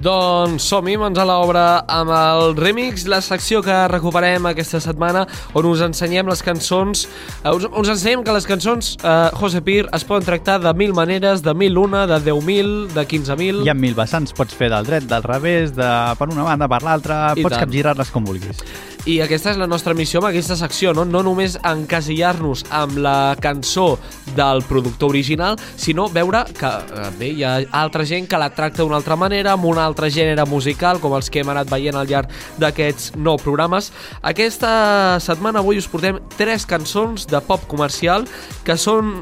Doncs 0.00 0.64
som-hi, 0.64 0.94
mans 0.96 1.18
a 1.20 1.26
l'obra 1.28 1.62
amb 1.92 2.08
el 2.16 2.54
remix, 2.56 3.02
la 3.10 3.18
secció 3.20 3.58
que 3.60 3.74
recuperem 3.92 4.46
aquesta 4.48 4.78
setmana 4.80 5.26
on 5.52 5.66
us 5.68 5.82
ensenyem 5.84 6.30
les 6.30 6.40
cançons 6.40 7.02
eh, 7.04 7.52
us, 7.52 7.66
us 7.68 7.90
ensenyem 7.92 8.22
que 8.24 8.32
les 8.32 8.48
cançons 8.48 8.94
eh, 8.96 9.16
José 9.36 9.60
Pir 9.66 9.82
es 9.92 10.06
poden 10.08 10.24
tractar 10.24 10.56
de 10.64 10.72
mil 10.72 10.94
maneres, 10.96 11.44
de 11.44 11.52
mil 11.52 11.76
una, 11.76 12.06
de 12.08 12.16
10.000, 12.30 12.94
de 12.94 13.04
15.000 13.10 13.66
Hi 13.66 13.72
ha 13.74 13.76
mil 13.76 13.98
vessants, 13.98 14.32
pots 14.32 14.56
fer 14.56 14.70
del 14.72 14.88
dret, 14.88 15.04
del 15.10 15.26
revés, 15.26 15.76
de 15.76 15.90
per 16.16 16.30
una 16.32 16.48
banda, 16.48 16.70
per 16.70 16.80
l'altra, 16.86 17.20
pots 17.36 17.60
capgirar-les 17.60 18.14
com 18.14 18.24
vulguis. 18.24 18.64
I 19.08 19.14
aquesta 19.24 19.54
és 19.54 19.56
la 19.56 19.64
nostra 19.64 19.94
missió 19.96 20.20
amb 20.20 20.28
aquesta 20.28 20.58
secció, 20.60 20.90
no, 20.92 21.06
no 21.08 21.22
només 21.24 21.54
encasillar-nos 21.64 22.66
amb 22.76 22.98
la 23.00 23.32
cançó 23.40 23.94
del 24.36 24.60
productor 24.68 25.14
original, 25.14 25.56
sinó 25.80 26.04
veure 26.12 26.42
que 26.58 26.68
eh, 26.68 27.06
bé, 27.16 27.30
hi 27.38 27.46
ha 27.48 27.54
altra 27.80 28.04
gent 28.04 28.28
que 28.28 28.40
la 28.40 28.50
tracta 28.52 28.82
d'una 28.82 28.98
altra 29.00 29.16
manera, 29.16 29.54
amb 29.54 29.64
un 29.70 29.80
altre 29.80 30.10
gènere 30.12 30.44
musical, 30.50 31.00
com 31.00 31.16
els 31.16 31.32
que 31.32 31.40
hem 31.40 31.48
anat 31.48 31.72
veient 31.72 31.96
al 31.96 32.10
llarg 32.10 32.28
d'aquests 32.60 33.14
nou 33.16 33.40
programes. 33.40 33.88
Aquesta 34.20 35.16
setmana 35.24 35.64
avui 35.64 35.80
us 35.80 35.88
portem 35.88 36.20
tres 36.36 36.68
cançons 36.68 37.24
de 37.30 37.40
pop 37.40 37.64
comercial 37.72 38.28
que 38.68 38.76
són 38.76 39.16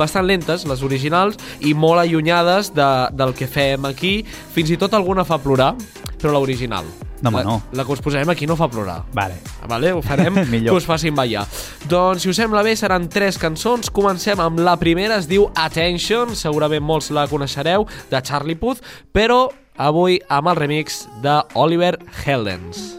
bastant 0.00 0.24
lentes, 0.24 0.64
les 0.64 0.86
originals, 0.86 1.36
i 1.60 1.76
molt 1.76 2.00
allunyades 2.00 2.72
de, 2.72 2.88
del 3.12 3.36
que 3.36 3.50
fem 3.50 3.84
aquí. 3.84 4.22
Fins 4.56 4.72
i 4.72 4.80
tot 4.80 4.96
alguna 4.96 5.28
fa 5.28 5.36
plorar, 5.44 5.74
però 6.16 6.32
l'original. 6.32 6.88
No, 7.22 7.28
home, 7.28 7.38
la, 7.38 7.44
no. 7.44 7.62
La 7.72 7.84
que 7.84 7.92
us 7.92 8.00
posarem 8.00 8.30
aquí 8.32 8.46
no 8.48 8.56
fa 8.56 8.68
plorar. 8.72 9.02
Vale. 9.12 9.34
Vale, 9.68 9.92
ho 9.92 10.00
farem 10.02 10.38
Millor. 10.50 10.72
que 10.72 10.76
us 10.78 10.86
facin 10.88 11.14
ballar. 11.14 11.46
Doncs, 11.88 12.22
si 12.22 12.30
us 12.32 12.36
sembla 12.40 12.62
bé, 12.64 12.76
seran 12.76 13.08
tres 13.12 13.36
cançons. 13.38 13.90
Comencem 13.90 14.40
amb 14.40 14.58
la 14.64 14.76
primera, 14.80 15.16
es 15.20 15.28
diu 15.28 15.50
Attention, 15.54 16.34
segurament 16.36 16.82
molts 16.82 17.10
la 17.12 17.26
coneixereu, 17.28 17.86
de 18.10 18.22
Charlie 18.22 18.56
Puth, 18.56 18.80
però 19.12 19.48
avui 19.80 20.18
amb 20.28 20.48
el 20.52 20.56
remix 20.56 21.04
de 21.24 21.36
Oliver 21.54 21.98
Heldens. 22.24 22.96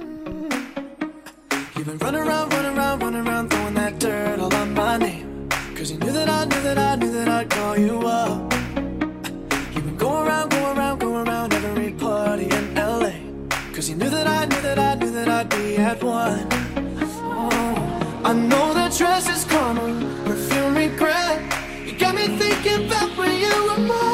You've 1.76 1.86
been 1.88 1.98
running 2.00 2.22
around, 2.22 2.54
running 2.54 2.78
around, 2.78 3.02
running 3.02 3.28
around, 3.28 3.50
throwing 3.50 3.74
that 3.74 4.00
dirt 4.00 4.40
all 4.40 4.54
on 4.54 4.74
my 4.76 4.98
name. 4.98 5.50
Cause 5.76 5.90
you 5.92 5.98
knew 5.98 6.12
that 6.12 6.30
I 6.30 6.46
knew 6.46 6.62
that 6.62 6.78
I 6.78 6.96
knew 6.96 7.12
that 7.12 7.28
I'd 7.28 7.50
call 7.50 7.76
you 7.78 7.98
up. 8.06 8.54
You've 9.74 9.86
been 9.86 9.98
going 9.98 10.28
around, 10.28 10.50
going 10.52 10.78
around, 10.78 11.00
going 11.00 11.28
around 11.28 11.41
you 13.92 13.98
knew 13.98 14.10
that 14.10 14.26
I 14.26 14.46
knew 14.46 14.62
that 14.62 14.80
I 14.80 14.96
knew 14.96 15.12
that 15.12 15.28
I'd 15.28 15.50
be 15.50 15.76
at 15.76 16.02
one. 16.02 16.48
Oh, 17.20 18.22
I 18.24 18.32
know 18.32 18.74
that 18.74 18.96
dress 18.98 19.28
is 19.28 19.44
karma, 19.44 19.82
perfume 20.24 20.76
regret. 20.76 21.42
You 21.86 22.00
got 22.00 22.16
me 22.16 22.26
thinking 22.38 22.88
back 22.88 23.18
when 23.18 23.38
you 23.38 23.54
were 23.68 23.88
mine. 23.90 24.11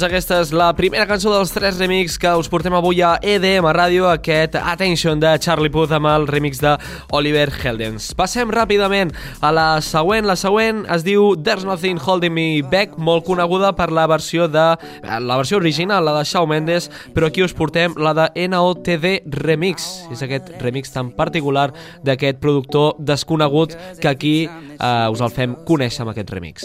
Doncs 0.00 0.14
aquesta 0.14 0.36
és 0.40 0.50
la 0.56 0.70
primera 0.72 1.04
cançó 1.04 1.28
dels 1.28 1.50
tres 1.52 1.76
remix 1.76 2.14
que 2.16 2.30
us 2.40 2.46
portem 2.48 2.72
avui 2.72 3.02
a 3.04 3.18
EDM 3.20 3.66
Ràdio, 3.76 4.06
aquest 4.08 4.54
Attention 4.56 5.20
de 5.20 5.34
Charlie 5.44 5.68
Puth 5.68 5.92
amb 5.92 6.08
el 6.08 6.24
remix 6.30 6.56
de 6.62 6.70
Oliver 7.12 7.50
Heldens. 7.52 8.06
Passem 8.16 8.48
ràpidament 8.48 9.12
a 9.44 9.50
la 9.52 9.66
següent. 9.84 10.24
La 10.24 10.38
següent 10.40 10.86
es 10.96 11.04
diu 11.04 11.34
There's 11.36 11.66
Nothing 11.68 12.00
Holding 12.00 12.32
Me 12.32 12.46
Back, 12.64 12.96
molt 12.96 13.26
coneguda 13.28 13.74
per 13.76 13.90
la 13.92 14.06
versió 14.08 14.46
de 14.48 14.64
la 15.04 15.36
versió 15.36 15.60
original, 15.60 16.08
la 16.08 16.16
de 16.16 16.24
Shawn 16.24 16.48
Mendes, 16.48 16.88
però 17.12 17.28
aquí 17.28 17.44
us 17.44 17.52
portem 17.52 17.92
la 18.00 18.14
de 18.16 18.48
NOTD 18.48 19.28
Remix. 19.42 19.90
És 20.08 20.24
aquest 20.24 20.48
remix 20.64 20.96
tan 20.96 21.12
particular 21.12 21.74
d'aquest 22.08 22.40
productor 22.40 22.96
desconegut 22.96 23.76
que 24.00 24.08
aquí 24.08 24.36
eh, 24.48 25.12
us 25.12 25.20
el 25.20 25.36
fem 25.36 25.60
conèixer 25.68 26.06
amb 26.06 26.14
aquest 26.16 26.32
remix. 26.32 26.64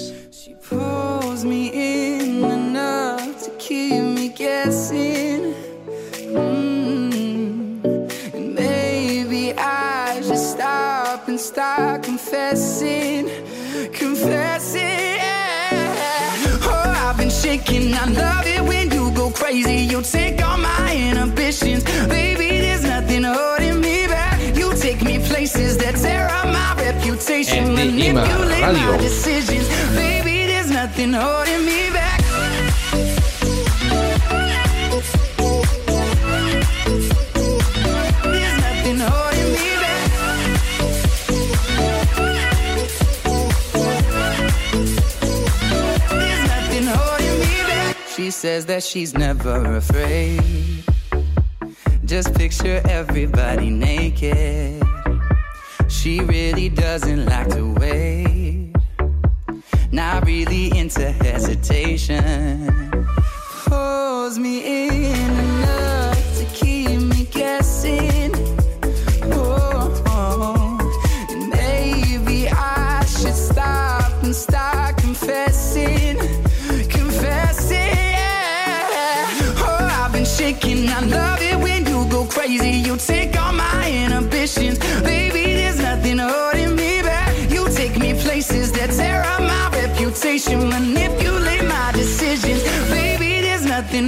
pulls 0.69 1.43
me 1.43 1.67
in 1.67 1.84
start 11.45 12.01
confessing, 12.01 13.29
confessing. 13.93 15.19
Oh, 16.67 16.93
I've 17.05 17.17
been 17.17 17.29
shaking. 17.29 17.93
I 17.93 18.05
love 18.05 18.47
it 18.47 18.63
when 18.63 18.89
you 18.89 19.11
go 19.11 19.29
crazy. 19.29 19.77
You 19.91 20.01
take 20.01 20.43
all 20.43 20.57
my 20.57 20.95
inhibitions, 20.95 21.83
baby. 22.07 22.49
There's 22.65 22.83
nothing 22.83 23.23
holding 23.23 23.79
me 23.79 24.07
back. 24.07 24.39
You 24.57 24.73
take 24.75 25.03
me 25.03 25.19
places 25.19 25.77
that 25.77 25.95
tear 25.97 26.27
up 26.29 26.47
my 26.47 26.83
reputation, 26.83 27.75
manipulate 27.75 28.61
my 28.61 28.71
Radio. 28.71 28.97
decisions, 28.97 29.67
baby. 29.93 30.47
There's 30.47 30.71
nothing 30.71 31.13
holding 31.13 31.63
me 31.63 31.91
back. 31.91 32.04
Says 48.35 48.65
that 48.65 48.83
she's 48.83 49.13
never 49.13 49.75
afraid. 49.77 50.83
Just 52.03 52.35
picture 52.35 52.81
everybody 52.89 53.69
naked. 53.69 54.83
She 55.87 56.19
really 56.19 56.67
doesn't 56.67 57.25
like 57.25 57.47
to 57.51 57.73
wait. 57.79 58.73
Not 59.91 60.25
really 60.25 60.77
into 60.77 61.09
hesitation. 61.11 62.69
Pulls 63.67 64.37
me 64.37 65.13
in 65.13 65.24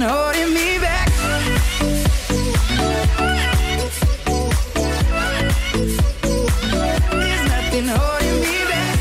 back. 0.00 1.08
There's 7.10 7.44
nothing 7.48 7.88
holding 7.88 8.40
me 8.44 8.56
back. 8.72 8.98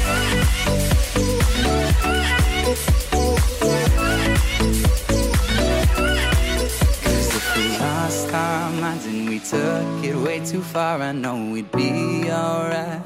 Cause 7.04 7.36
if 7.36 7.46
we 7.58 7.78
lost 7.78 8.34
our 8.34 8.72
minds 8.82 9.06
and 9.06 9.30
we 9.30 9.40
took 9.40 10.04
it 10.04 10.16
way 10.16 10.40
too 10.46 10.62
far, 10.62 11.02
I 11.02 11.12
know 11.12 11.52
we'd 11.52 11.72
be 11.72 12.32
alright 12.32 13.06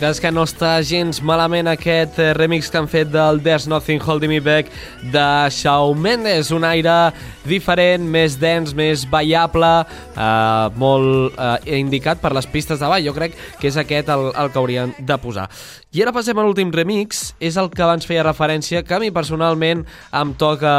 veritat 0.00 0.16
és 0.16 0.20
que 0.24 0.30
no 0.32 0.46
està 0.46 0.68
gens 0.86 1.18
malament 1.20 1.68
aquest 1.68 2.16
eh, 2.22 2.30
remix 2.32 2.70
que 2.72 2.78
han 2.78 2.86
fet 2.88 3.10
del 3.12 3.40
There's 3.44 3.66
Nothing 3.68 4.00
Holding 4.00 4.30
Me 4.32 4.38
Back 4.40 4.70
de 5.12 5.24
Shawn 5.52 6.00
Mendes, 6.00 6.48
un 6.56 6.64
aire 6.64 7.12
diferent, 7.44 8.06
més 8.08 8.38
dens, 8.40 8.72
més 8.72 9.04
ballable, 9.10 9.68
eh, 10.14 10.78
molt 10.80 11.36
eh, 11.36 11.76
indicat 11.76 12.22
per 12.22 12.32
les 12.32 12.48
pistes 12.48 12.80
de 12.80 12.88
ball. 12.88 13.04
Jo 13.04 13.12
crec 13.12 13.36
que 13.60 13.68
és 13.68 13.76
aquest 13.76 14.08
el, 14.08 14.30
el 14.32 14.48
que 14.48 14.60
haurien 14.62 14.96
de 14.96 15.20
posar. 15.20 15.50
I 15.90 16.04
ara 16.04 16.12
passem 16.14 16.38
a 16.38 16.42
l'últim 16.46 16.68
remix, 16.70 17.32
és 17.42 17.56
el 17.58 17.66
que 17.74 17.82
abans 17.82 18.06
feia 18.06 18.22
referència, 18.22 18.84
que 18.86 18.94
a 18.94 19.00
mi 19.02 19.08
personalment 19.10 19.80
em 20.14 20.34
toca 20.38 20.70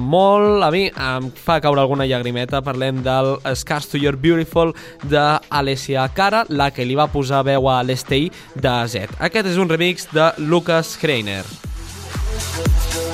molt, 0.00 0.64
a 0.64 0.70
mi 0.72 0.86
em 0.88 1.26
fa 1.28 1.58
caure 1.60 1.82
alguna 1.82 2.06
llagrimeta, 2.08 2.62
parlem 2.64 3.02
del 3.04 3.34
Scars 3.52 3.90
to 3.92 4.00
Your 4.00 4.16
Beautiful 4.16 4.72
d'Alessia 5.12 6.08
Cara, 6.16 6.46
la 6.48 6.70
que 6.72 6.88
li 6.88 6.96
va 6.96 7.10
posar 7.12 7.44
veu 7.44 7.68
a 7.68 7.82
l'Estei 7.84 8.30
de 8.54 8.76
Z. 8.88 9.12
Aquest 9.20 9.52
és 9.52 9.60
un 9.60 9.68
remix 9.68 10.08
de 10.16 10.32
Lucas 10.40 10.96
Kreiner. 10.96 11.44
She 12.36 13.05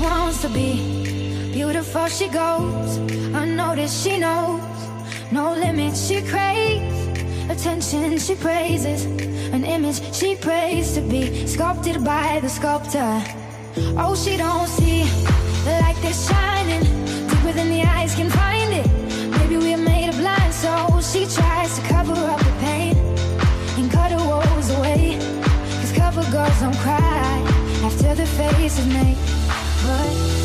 wants 0.00 0.42
to 0.42 0.48
be 0.48 1.52
beautiful. 1.52 2.06
She 2.08 2.28
goes 2.28 2.96
unnoticed. 3.34 4.04
She 4.04 4.18
knows 4.18 4.60
no 5.30 5.54
limits. 5.54 6.06
She 6.06 6.22
craves 6.22 6.96
attention. 7.50 8.18
She 8.18 8.34
praises 8.34 9.04
an 9.52 9.64
image. 9.64 10.00
She 10.14 10.36
prays 10.36 10.94
to 10.94 11.00
be 11.00 11.46
sculpted 11.46 12.04
by 12.04 12.40
the 12.40 12.48
sculptor. 12.48 13.22
Oh, 13.98 14.14
she 14.14 14.36
don't 14.36 14.68
see 14.68 15.04
the 15.64 15.78
light 15.82 15.96
that's 16.02 16.28
shining 16.28 16.82
deeper 17.28 17.52
than 17.52 17.68
the 17.70 17.82
eyes 17.82 18.14
can 18.14 18.30
find 18.30 18.72
it. 18.72 18.86
Maybe 19.38 19.56
we're 19.56 19.76
made 19.76 20.08
of 20.08 20.16
blind 20.16 20.52
souls. 20.52 21.12
She 21.12 21.26
tries 21.26 21.76
to 21.78 21.82
cover 21.88 22.14
up 22.14 22.40
the 22.40 22.56
pain 22.60 22.96
and 23.78 23.90
cut 23.90 24.10
her 24.12 24.18
woes 24.18 24.70
away. 24.70 25.18
Cause 25.80 25.92
cover 25.92 26.24
girls 26.30 26.60
don't 26.60 26.76
cry 26.78 27.42
after 27.84 28.14
the 28.14 28.26
face 28.26 28.78
is 28.78 28.86
made 28.86 29.35
heart. 29.86 30.35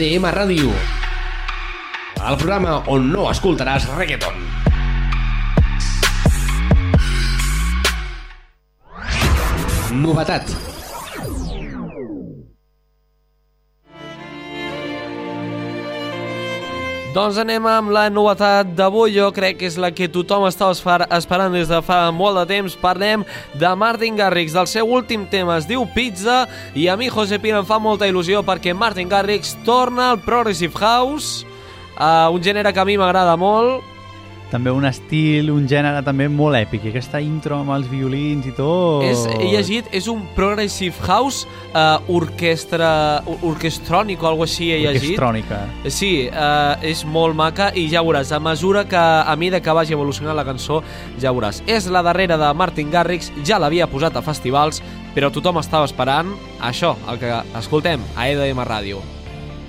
EDM 0.00 0.24
Ràdio. 0.32 0.70
El 2.24 2.36
programa 2.40 2.78
on 2.88 3.10
no 3.12 3.26
escoltaràs 3.28 3.84
reggaeton. 3.98 4.38
Novetat. 10.00 10.69
Doncs 17.10 17.40
anem 17.42 17.64
amb 17.66 17.90
la 17.90 18.04
novetat 18.06 18.68
d'avui, 18.78 19.16
jo 19.16 19.32
crec 19.34 19.56
que 19.58 19.66
és 19.66 19.74
la 19.82 19.88
que 19.90 20.06
tothom 20.06 20.44
estava 20.46 20.70
esper- 20.76 21.08
esperant 21.16 21.50
des 21.52 21.66
de 21.66 21.80
fa 21.82 22.12
molt 22.14 22.38
de 22.38 22.44
temps. 22.46 22.76
Parlem 22.78 23.24
de 23.58 23.70
Martin 23.74 24.14
Garrix, 24.14 24.52
del 24.54 24.68
seu 24.70 24.86
últim 24.86 25.24
tema 25.26 25.56
es 25.58 25.66
diu 25.66 25.82
Pizza, 25.90 26.44
i 26.72 26.86
a 26.86 26.94
mi, 26.96 27.08
José 27.10 27.40
Pina, 27.42 27.58
em 27.58 27.66
fa 27.66 27.80
molta 27.82 28.06
il·lusió 28.06 28.44
perquè 28.46 28.76
Martin 28.78 29.08
Garrix 29.10 29.56
torna 29.66 30.12
al 30.12 30.20
Progressive 30.22 30.78
House, 30.78 31.44
uh, 31.98 32.30
un 32.30 32.40
gènere 32.42 32.72
que 32.72 32.78
a 32.78 32.84
mi 32.86 32.96
m'agrada 32.96 33.34
molt, 33.36 33.82
També 34.50 34.72
un 34.74 34.82
estil, 34.84 35.46
un 35.54 35.68
gènere 35.70 36.00
també 36.02 36.26
molt 36.26 36.58
èpic. 36.58 36.82
I 36.84 36.90
aquesta 36.90 37.20
intro 37.22 37.60
amb 37.60 37.70
els 37.76 37.86
violins 37.86 38.48
i 38.50 38.52
tot... 38.56 39.04
És, 39.06 39.20
he 39.38 39.46
llegit, 39.52 39.86
és 39.94 40.08
un 40.10 40.24
Progressive 40.34 40.96
House 41.06 41.46
uh, 41.70 42.00
orquestra, 42.10 43.22
or- 43.30 43.44
orquestrònic 43.52 44.24
o 44.24 44.30
alguna 44.32 44.48
així 44.50 44.72
he 44.74 44.80
llegit. 44.82 45.12
Orquestrònica. 45.14 45.60
Sí, 45.94 46.10
uh, 46.26 46.74
és 46.82 47.04
molt 47.06 47.38
maca 47.38 47.70
i 47.78 47.86
ja 47.92 48.02
veuràs, 48.02 48.34
a 48.34 48.42
mesura 48.42 48.82
que 48.90 48.98
a 48.98 49.36
mida 49.38 49.62
que 49.62 49.76
vagi 49.76 49.94
evolucionant 49.94 50.34
la 50.34 50.46
cançó, 50.48 50.80
ja 51.22 51.30
veuràs. 51.30 51.62
És 51.70 51.86
la 51.86 52.02
darrera 52.02 52.40
de 52.40 52.50
Martin 52.58 52.90
Garrix, 52.90 53.30
ja 53.46 53.62
l'havia 53.62 53.86
posat 53.86 54.18
a 54.18 54.24
festivals, 54.26 54.82
però 55.14 55.30
tothom 55.30 55.62
estava 55.62 55.86
esperant 55.86 56.34
això, 56.58 56.96
el 57.06 57.22
que 57.22 57.30
escoltem 57.62 58.02
a 58.16 58.26
EDM 58.34 58.66
Ràdio. 58.66 58.98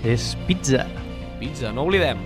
És 0.01 0.33
pizza. 0.49 0.87
Pizza, 1.37 1.69
no 1.69 1.85
oblidem. 1.85 2.17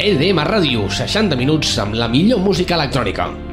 EDM 0.00 0.40
Ràdio, 0.48 0.86
60 0.88 1.36
minuts 1.36 1.76
amb 1.82 1.98
la 2.00 2.08
millor 2.08 2.40
música 2.40 2.78
electrònica. 2.80 3.49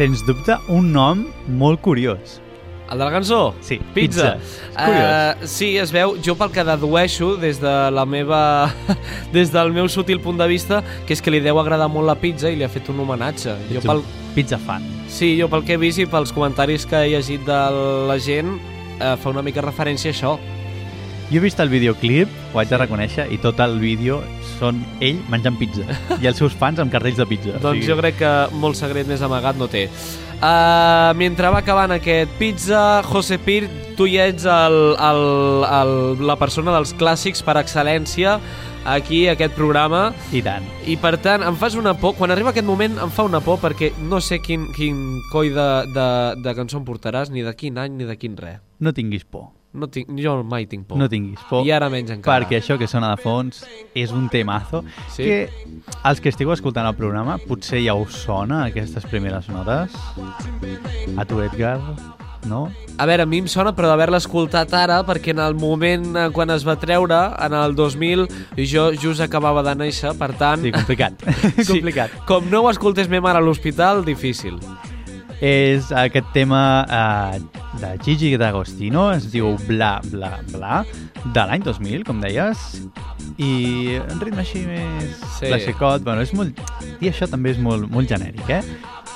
Sens 0.00 0.22
dubte, 0.24 0.54
un 0.72 0.86
nom 0.94 1.26
molt 1.60 1.82
curiós. 1.84 2.38
El 2.88 2.96
de 2.96 3.04
la 3.04 3.10
cançó? 3.12 3.54
Sí, 3.60 3.76
Pizza. 3.92 4.38
pizza. 4.38 5.34
Uh, 5.42 5.46
sí, 5.46 5.76
es 5.76 5.90
veu, 5.92 6.14
jo 6.24 6.32
pel 6.40 6.48
que 6.54 6.64
dedueixo 6.64 7.34
des 7.36 7.60
de 7.60 7.74
la 7.92 8.06
meva... 8.08 8.72
des 9.34 9.52
del 9.52 9.74
meu 9.76 9.90
sutil 9.92 10.22
punt 10.24 10.40
de 10.40 10.46
vista, 10.48 10.78
que 11.04 11.12
és 11.12 11.20
que 11.20 11.34
li 11.34 11.42
deu 11.44 11.60
agradar 11.60 11.90
molt 11.92 12.08
la 12.08 12.16
pizza 12.16 12.48
i 12.48 12.56
li 12.56 12.64
ha 12.64 12.70
fet 12.72 12.88
un 12.88 13.02
homenatge. 13.04 13.58
Jo 13.68 13.82
Ets 13.82 13.90
pel, 13.90 14.00
pizza 14.32 14.56
fan. 14.64 14.88
sí, 15.12 15.34
jo 15.36 15.50
pel 15.52 15.68
que 15.68 15.76
he 15.76 15.82
vist 15.84 16.00
i 16.00 16.08
pels 16.08 16.32
comentaris 16.32 16.88
que 16.88 17.04
he 17.04 17.12
llegit 17.12 17.44
de 17.44 17.60
la 18.08 18.16
gent, 18.16 18.56
uh, 19.02 19.18
fa 19.20 19.36
una 19.36 19.44
mica 19.44 19.60
referència 19.60 20.14
a 20.14 20.16
això. 20.16 20.38
Jo 21.30 21.38
he 21.38 21.44
vist 21.44 21.60
el 21.62 21.68
videoclip, 21.70 22.30
ho 22.50 22.58
haig 22.58 22.72
de 22.72 22.78
reconèixer, 22.80 23.28
i 23.30 23.36
tot 23.38 23.60
el 23.62 23.76
vídeo 23.78 24.16
són 24.56 24.80
ell 24.98 25.20
menjant 25.30 25.54
pizza. 25.60 25.84
I 26.18 26.26
els 26.26 26.40
seus 26.42 26.56
fans 26.58 26.80
amb 26.82 26.90
cartells 26.90 27.20
de 27.20 27.26
pizza. 27.30 27.60
Doncs 27.62 27.86
jo 27.86 27.94
crec 28.00 28.18
que 28.18 28.32
molt 28.58 28.74
secret 28.74 29.06
més 29.06 29.22
amagat 29.22 29.60
no 29.60 29.68
té. 29.70 29.84
Uh, 30.40 31.12
mentre 31.20 31.52
va 31.54 31.60
acabant 31.62 31.94
aquest 31.94 32.32
pizza, 32.40 32.80
José 33.06 33.38
Pir, 33.38 33.68
tu 33.94 34.08
ja 34.10 34.26
ets 34.32 34.48
el, 34.48 34.78
el, 34.96 35.22
el, 35.68 35.94
la 36.26 36.34
persona 36.40 36.74
dels 36.74 36.96
clàssics 36.98 37.44
per 37.46 37.54
excel·lència 37.60 38.40
aquí, 38.90 39.22
a 39.28 39.36
aquest 39.36 39.54
programa. 39.54 40.08
I 40.34 40.42
tant. 40.42 40.66
I 40.90 40.98
per 40.98 41.14
tant, 41.22 41.46
em 41.46 41.60
fas 41.60 41.78
una 41.78 41.94
por, 41.94 42.16
quan 42.18 42.34
arriba 42.34 42.50
aquest 42.50 42.66
moment 42.66 42.98
em 43.06 43.14
fa 43.14 43.28
una 43.28 43.38
por 43.44 43.62
perquè 43.62 43.92
no 44.02 44.18
sé 44.18 44.40
quin, 44.42 44.66
quin 44.74 45.20
coi 45.30 45.54
de, 45.54 45.70
de, 45.94 46.10
de 46.42 46.58
cançó 46.58 46.82
em 46.82 46.90
portaràs, 46.90 47.30
ni 47.30 47.46
de 47.46 47.54
quin 47.54 47.78
any 47.78 48.00
ni 48.00 48.10
de 48.10 48.18
quin 48.18 48.34
res. 48.40 48.58
No 48.82 48.96
tinguis 48.96 49.22
por. 49.22 49.52
No 49.72 49.86
tinc, 49.86 50.08
jo 50.18 50.32
mai 50.42 50.64
tinc 50.66 50.88
por. 50.88 50.98
No 50.98 51.06
tinguis 51.08 51.38
por. 51.48 51.62
I 51.66 51.70
ara 51.70 51.86
menys 51.92 52.10
encara. 52.10 52.40
Perquè 52.42 52.58
això 52.58 52.74
que 52.78 52.88
sona 52.90 53.12
de 53.14 53.20
fons 53.22 53.62
és 53.94 54.10
un 54.10 54.28
temazo 54.28 54.82
Sí. 55.14 55.22
que 55.22 55.48
els 56.04 56.20
que 56.20 56.28
estigueu 56.32 56.52
escoltant 56.56 56.88
el 56.90 56.96
programa 56.98 57.38
potser 57.38 57.78
ja 57.84 57.94
us 57.94 58.16
sona 58.24 58.64
aquestes 58.66 59.06
primeres 59.06 59.48
notes. 59.48 59.94
A 61.16 61.24
tu, 61.24 61.38
Edgar, 61.40 61.78
no? 62.50 62.64
A 62.98 63.06
veure, 63.06 63.22
a 63.22 63.26
mi 63.30 63.38
em 63.38 63.46
sona 63.48 63.70
però 63.76 63.88
d'haver-la 63.92 64.18
escoltat 64.18 64.74
ara 64.74 65.00
perquè 65.06 65.30
en 65.36 65.38
el 65.44 65.54
moment 65.54 66.16
eh, 66.16 66.26
quan 66.34 66.50
es 66.50 66.66
va 66.66 66.74
treure, 66.80 67.20
en 67.38 67.54
el 67.54 67.74
2000, 67.78 68.26
jo 68.66 68.90
just 68.98 69.22
acabava 69.22 69.62
de 69.62 69.74
néixer, 69.84 70.16
per 70.18 70.32
tant... 70.36 70.62
Sí, 70.66 70.72
complicat. 70.74 71.22
complicat. 71.70 72.10
Com 72.26 72.50
no 72.50 72.64
ho 72.64 72.70
escoltés 72.74 73.08
me 73.08 73.20
mare 73.22 73.38
a 73.38 73.44
l'hospital, 73.44 74.02
difícil. 74.04 74.58
És 75.40 75.88
aquest 75.96 76.26
tema 76.34 76.84
eh, 76.84 77.40
de 77.80 77.94
Gigi 78.04 78.34
D'Agostino, 78.36 79.06
es 79.14 79.30
diu 79.32 79.54
Bla 79.66 80.00
Bla 80.10 80.34
Bla, 80.52 80.82
de 81.24 81.46
l'any 81.48 81.64
2000, 81.64 82.04
com 82.04 82.20
deies, 82.20 82.66
i 83.40 83.96
un 84.02 84.20
ritme 84.20 84.44
així 84.44 84.66
més 84.68 85.16
Sí. 85.38 85.46
classicot, 85.48 86.04
bueno, 86.04 86.20
és 86.20 86.34
molt... 86.36 86.60
I 87.00 87.08
això 87.08 87.24
també 87.30 87.54
és 87.54 87.58
molt, 87.62 87.88
molt 87.90 88.08
genèric, 88.10 88.44
eh? 88.52 88.60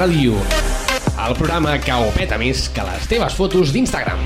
Ràdio, 0.00 0.32
el 1.28 1.34
programa 1.36 1.74
que 1.76 1.92
ho 1.92 2.06
peta 2.14 2.38
més 2.40 2.62
que 2.72 2.80
les 2.86 3.02
teves 3.04 3.34
fotos 3.36 3.68
d'Instagram. 3.74 4.22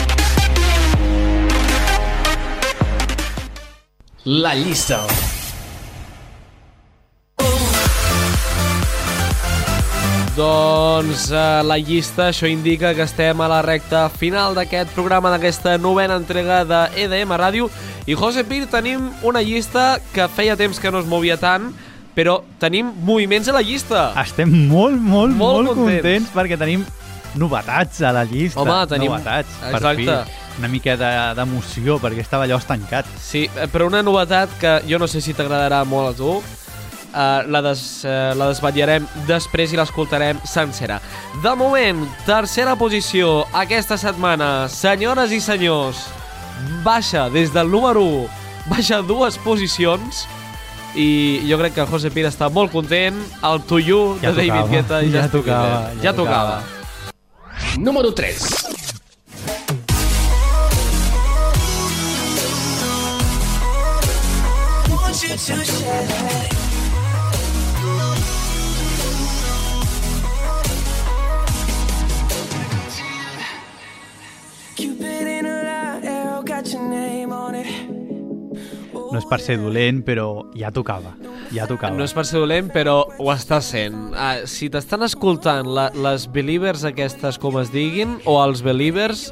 La 4.22 4.52
llista. 4.54 5.00
Doncs 10.36 11.24
eh, 11.34 11.42
la 11.66 11.80
llista, 11.82 12.28
això 12.28 12.46
indica 12.46 12.92
que 12.94 13.02
estem 13.02 13.42
a 13.42 13.48
la 13.50 13.58
recta 13.66 14.04
final 14.14 14.54
d'aquest 14.54 14.94
programa, 14.94 15.32
d'aquesta 15.34 15.74
novena 15.82 16.20
entrega 16.22 16.60
de 16.62 16.84
EDM 17.02 17.34
Ràdio. 17.34 17.66
I 18.06 18.14
José 18.14 18.46
Pir, 18.46 18.68
tenim 18.70 19.10
una 19.26 19.42
llista 19.42 19.96
que 20.14 20.30
feia 20.30 20.54
temps 20.54 20.78
que 20.78 20.94
no 20.94 21.02
es 21.02 21.10
movia 21.10 21.34
tant, 21.34 21.72
però 22.14 22.40
tenim 22.58 22.92
moviments 23.02 23.48
a 23.48 23.52
la 23.52 23.62
llista. 23.62 24.12
Estem 24.22 24.50
molt, 24.68 25.00
molt, 25.00 25.34
Molt 25.34 25.64
molt, 25.64 25.68
contents. 25.74 26.02
contents. 26.02 26.30
perquè 26.34 26.58
tenim 26.58 26.84
novetats 27.34 28.00
a 28.02 28.12
la 28.12 28.24
llista. 28.24 28.60
Home, 28.60 28.86
tenim- 28.86 29.10
Novetats, 29.10 29.48
per 29.60 29.74
Exacte. 29.74 30.04
fi. 30.24 30.40
Una 30.58 30.68
mica 30.68 30.96
de- 30.96 31.34
d'emoció, 31.34 31.98
perquè 31.98 32.20
estava 32.20 32.44
allò 32.44 32.58
estancat. 32.58 33.04
Sí, 33.20 33.50
eh, 33.56 33.66
però 33.66 33.86
una 33.88 34.02
novetat 34.02 34.48
que 34.60 34.82
jo 34.88 34.98
no 35.00 35.08
sé 35.08 35.20
si 35.20 35.34
t'agradarà 35.34 35.84
molt 35.84 36.14
a 36.14 36.16
tu, 36.16 36.42
Uh, 37.14 37.46
la, 37.48 37.62
des, 37.62 38.02
uh, 38.04 38.34
la 38.34 38.48
desvetllarem 38.48 39.06
després 39.28 39.72
i 39.72 39.76
l'escoltarem 39.76 40.36
sencera. 40.44 41.00
De 41.44 41.54
moment, 41.54 42.00
tercera 42.26 42.74
posició 42.74 43.46
aquesta 43.52 43.96
setmana. 43.96 44.68
Senyores 44.68 45.30
i 45.30 45.38
senyors, 45.40 46.08
baixa 46.82 47.30
des 47.30 47.52
del 47.52 47.70
número 47.70 48.02
1, 48.02 48.26
baixa 48.66 49.00
dues 49.00 49.38
posicions 49.38 50.26
i 50.94 51.42
jo 51.48 51.58
crec 51.58 51.74
que 51.74 51.86
José 51.90 52.10
Pira 52.14 52.30
està 52.32 52.48
molt 52.52 52.72
content. 52.72 53.18
El 53.42 53.62
To 53.68 53.80
You 53.82 54.18
Ja 54.22 54.30
de 54.32 54.36
David 54.36 54.54
tocava, 54.54 54.70
Guetta 54.72 55.02
i 55.02 55.10
ja 55.10 55.22
Justin 55.22 55.40
tocava, 55.40 55.68
ja 56.00 56.10
Ja 56.10 56.12
tocava. 56.14 56.62
Número 57.78 58.12
3. 58.12 58.74
Want 64.90 65.22
you 65.22 65.28
to 65.28 65.38
share. 65.38 66.63
No 79.14 79.20
és 79.22 79.26
per 79.30 79.38
ser 79.38 79.54
dolent, 79.62 80.02
però 80.02 80.26
ja 80.58 80.72
tocava. 80.74 81.14
Ja 81.54 81.68
tocava. 81.70 81.94
No 81.94 82.02
és 82.02 82.12
per 82.16 82.24
ser 82.26 82.40
dolent, 82.42 82.72
però 82.74 83.04
ho 83.06 83.30
està 83.30 83.60
sent. 83.62 84.10
Ah, 84.18 84.40
si 84.50 84.66
t'estan 84.74 85.06
escoltant 85.06 85.68
la, 85.70 85.88
les 85.94 86.26
believers 86.34 86.82
aquestes, 86.88 87.38
com 87.38 87.60
es 87.62 87.70
diguin, 87.70 88.16
o 88.26 88.40
els 88.42 88.64
believers, 88.66 89.28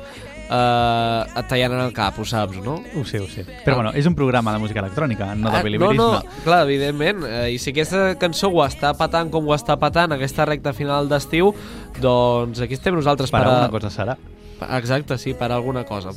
eh, 0.53 1.39
et 1.41 1.49
tallaran 1.51 1.83
el 1.89 1.93
cap, 1.97 2.19
ho 2.21 2.25
saps, 2.29 2.61
no? 2.63 2.77
Ho 2.95 3.05
sé, 3.09 3.19
ho 3.25 3.27
sé. 3.27 3.43
Però 3.65 3.79
bueno, 3.81 3.91
és 3.99 4.07
un 4.07 4.15
programa 4.15 4.53
de 4.55 4.61
música 4.63 4.81
electrònica, 4.85 5.33
no 5.35 5.49
de 5.51 5.57
Ah, 5.57 5.59
no, 5.59 5.65
believerisme. 5.65 5.97
no, 6.05 6.23
clar, 6.45 6.63
evidentment. 6.69 7.25
Eh, 7.27 7.53
I 7.55 7.59
si 7.59 7.71
aquesta 7.75 8.15
cançó 8.21 8.53
ho 8.53 8.63
està 8.67 8.95
patant 8.97 9.31
com 9.35 9.49
ho 9.49 9.55
està 9.57 9.79
patant 9.81 10.13
aquesta 10.15 10.45
recta 10.47 10.73
final 10.73 11.09
d'estiu, 11.11 11.55
doncs 12.01 12.61
aquí 12.61 12.75
estem 12.79 12.95
nosaltres 12.95 13.31
Per 13.33 13.41
per, 13.41 13.49
a- 13.49 13.53
alguna 13.65 13.71
cosa 13.81 13.91
serà. 13.91 14.17
Exacte, 14.79 15.19
sí, 15.19 15.35
per 15.35 15.51
alguna 15.51 15.83
cosa. 15.85 16.13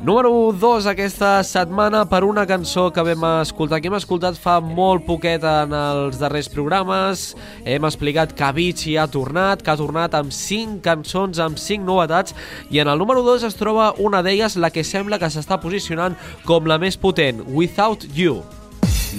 Número 0.00 0.30
2 0.56 0.86
aquesta 0.88 1.42
setmana 1.44 2.06
per 2.08 2.22
una 2.24 2.46
cançó 2.48 2.86
que 2.88 3.02
vam 3.04 3.26
escoltar, 3.42 3.82
que 3.82 3.90
hem 3.90 3.96
escoltat 3.98 4.38
fa 4.40 4.54
molt 4.64 5.04
poquet 5.04 5.44
en 5.44 5.74
els 5.76 6.16
darrers 6.16 6.48
programes. 6.48 7.34
Hem 7.68 7.84
explicat 7.84 8.32
que 8.32 8.46
Avicii 8.46 8.96
ha 8.96 9.04
tornat, 9.12 9.60
que 9.60 9.74
ha 9.74 9.76
tornat 9.76 10.16
amb 10.16 10.32
5 10.32 10.80
cançons, 10.86 11.42
amb 11.44 11.60
5 11.60 11.84
novetats, 11.84 12.32
i 12.72 12.80
en 12.80 12.88
el 12.88 12.96
número 12.96 13.20
2 13.28 13.44
es 13.50 13.60
troba 13.60 13.92
una 14.00 14.24
d'elles, 14.24 14.56
la 14.56 14.72
que 14.72 14.88
sembla 14.88 15.20
que 15.20 15.28
s'està 15.28 15.60
posicionant 15.60 16.16
com 16.48 16.64
la 16.64 16.80
més 16.80 16.96
potent, 16.96 17.44
Without 17.52 18.08
You. 18.16 18.40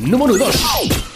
Número 0.01 0.33
2. 0.33 1.10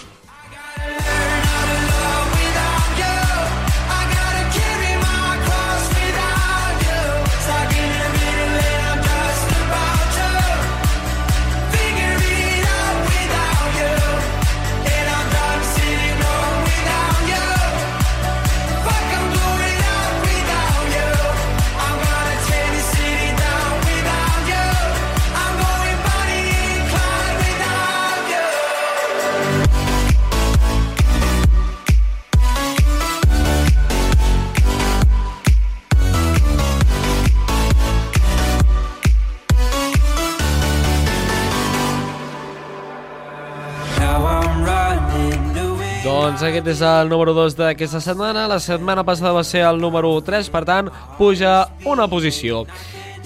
Aquest 46.50 46.68
és 46.68 46.82
el 46.86 47.10
número 47.10 47.34
2 47.34 47.56
d'aquesta 47.58 48.00
setmana. 48.04 48.48
La 48.52 48.60
setmana 48.60 49.04
passada 49.08 49.34
va 49.36 49.44
ser 49.44 49.64
el 49.66 49.80
número 49.82 50.12
3, 50.22 50.50
per 50.54 50.64
tant, 50.68 50.90
puja 51.18 51.68
una 51.86 52.08
posició. 52.12 52.66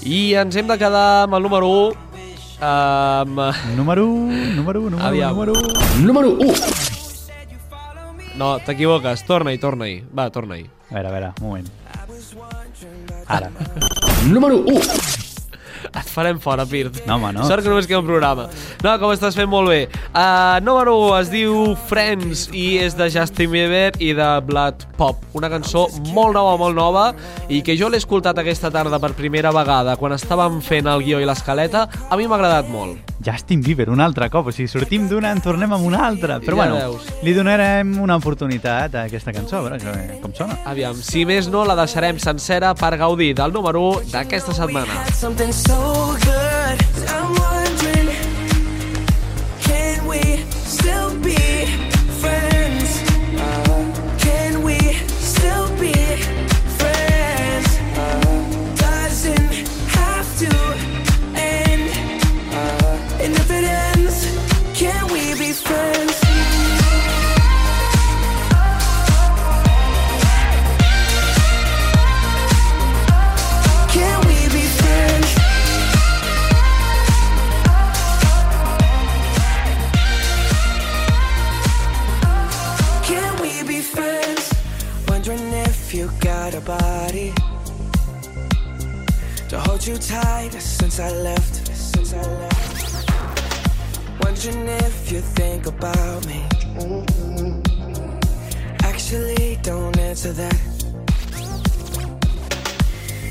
I 0.03 0.35
ens 0.39 0.55
hem 0.55 0.67
de 0.69 0.77
quedar 0.79 1.23
amb 1.25 1.35
el 1.35 1.43
número 1.43 1.67
1. 1.67 2.05
Um... 2.59 3.39
Número 3.77 4.05
1, 4.05 4.55
número 4.55 4.81
1, 4.81 4.89
número 4.89 4.99
1, 4.99 5.03
Aviam. 5.07 5.31
número 5.31 5.53
1. 5.53 6.05
Número 6.07 6.29
1. 6.39 6.53
No, 8.39 8.57
t'equivoques. 8.63 9.25
Torna-hi, 9.27 9.57
torna-hi. 9.59 10.03
Va, 10.15 10.29
torna-hi. 10.31 10.69
A 10.89 10.95
veure, 10.95 11.07
a 11.07 11.11
veure, 11.11 11.33
un 11.41 11.47
moment. 11.47 11.67
Ara. 13.27 13.51
Número 14.27 14.63
1. 14.65 15.28
Et 15.89 16.09
farem 16.11 16.39
fora, 16.39 16.65
Pirt. 16.65 17.01
No, 17.07 17.15
home, 17.15 17.31
no. 17.33 17.45
Sort 17.47 17.63
que 17.63 17.69
només 17.71 17.87
queda 17.87 17.99
un 18.01 18.07
programa. 18.07 18.47
No, 18.83 18.95
com 19.01 19.13
estàs 19.13 19.35
fent 19.37 19.49
molt 19.49 19.69
bé. 19.71 19.81
Uh, 20.13 20.59
número 20.65 20.95
1 21.09 21.17
es 21.21 21.31
diu 21.33 21.75
Friends 21.89 22.47
i 22.53 22.77
és 22.83 22.95
de 22.99 23.09
Justin 23.13 23.51
Bieber 23.51 23.91
i 23.99 24.13
de 24.17 24.29
Blood 24.47 24.85
Pop. 24.99 25.21
Una 25.39 25.49
cançó 25.51 25.87
molt 26.13 26.35
nova, 26.37 26.55
molt 26.59 26.75
nova 26.77 27.05
i 27.49 27.61
que 27.65 27.77
jo 27.79 27.89
l'he 27.89 27.97
escoltat 28.01 28.37
aquesta 28.41 28.71
tarda 28.73 28.99
per 28.99 29.13
primera 29.17 29.51
vegada 29.55 29.95
quan 29.99 30.13
estàvem 30.17 30.59
fent 30.65 30.87
el 30.91 31.03
guió 31.05 31.19
i 31.23 31.27
l'escaleta. 31.29 31.87
A 32.09 32.17
mi 32.19 32.27
m'ha 32.27 32.35
agradat 32.39 32.69
molt. 32.71 33.05
Justin 33.19 33.59
Bieber, 33.61 33.89
un 33.91 33.99
altre 33.99 34.29
cop. 34.31 34.47
O 34.47 34.51
sigui, 34.55 34.69
sortim 34.71 35.09
d'una, 35.09 35.33
en 35.35 35.41
tornem 35.43 35.73
amb 35.75 35.83
una 35.85 36.05
altra. 36.07 36.37
Però 36.39 36.55
Ja 36.55 36.61
bueno, 36.61 36.75
veus. 36.75 37.09
li 37.23 37.33
donarem 37.35 37.97
una 37.99 38.15
oportunitat 38.15 38.95
a 38.95 39.03
aquesta 39.09 39.33
cançó, 39.35 39.57
a 39.57 39.61
veure 39.67 40.19
com 40.21 40.31
sona. 40.33 40.55
Aviam, 40.65 40.95
si 40.95 41.25
més 41.27 41.49
no, 41.51 41.65
la 41.67 41.75
deixarem 41.75 42.17
sencera 42.19 42.73
per 42.79 42.95
gaudir 42.97 43.33
del 43.35 43.51
número 43.51 43.81
1 43.99 44.11
d'aquesta 44.13 44.53
setmana. 44.55 45.03
Something 45.19 45.51
so 45.69 46.17
good. 46.25 47.58
You 86.59 86.65
got 86.65 86.79
a 86.79 87.11
body 87.11 87.33
to 89.49 89.59
hold 89.59 89.85
you 89.85 89.97
tight 89.97 90.51
since 90.53 90.99
I 90.99 91.11
left. 91.11 91.67
Since 91.75 92.13
I 92.13 92.21
left. 92.21 93.09
Wondering 94.23 94.67
if 94.67 95.11
you 95.11 95.21
think 95.21 95.65
about 95.65 96.25
me. 96.27 96.43
Actually, 98.83 99.59
don't 99.61 99.97
answer 99.97 100.33
that. 100.33 100.59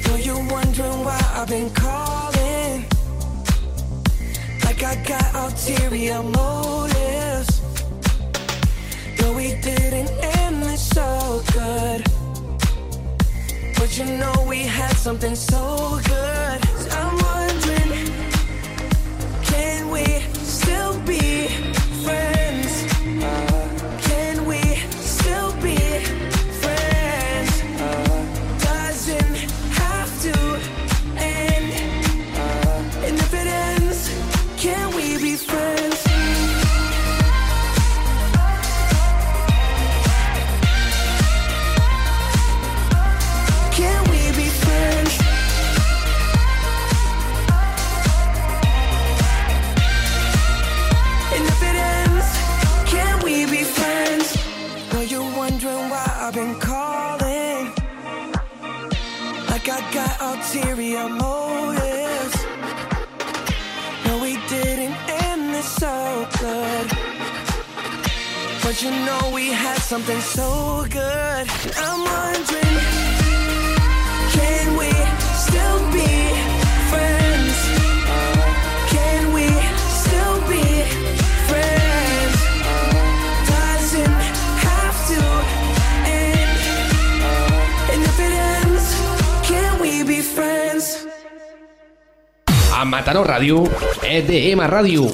Know 0.07 0.17
you're 0.17 0.51
wondering 0.51 1.05
why 1.05 1.21
I've 1.35 1.49
been 1.49 1.71
calling. 1.71 2.85
Like 4.65 4.83
I 4.83 4.97
got 5.07 5.35
ulterior 5.35 6.23
motives. 6.23 7.61
No, 9.21 9.33
we 9.33 9.61
didn't 9.61 10.11
end 10.23 10.63
this 10.63 10.89
so 10.91 11.43
good. 11.53 12.18
But 13.89 13.99
you 14.01 14.05
know 14.19 14.45
we 14.47 14.59
had 14.65 14.93
something 14.99 15.35
so 15.35 15.99
good. 16.05 16.65
So 16.77 16.91
I'm 16.91 17.17
wondering, 17.25 18.28
Mataró 93.09 93.25
Ràdio, 93.25 93.63
EDM 94.05 94.61
Ràdio. 94.69 95.07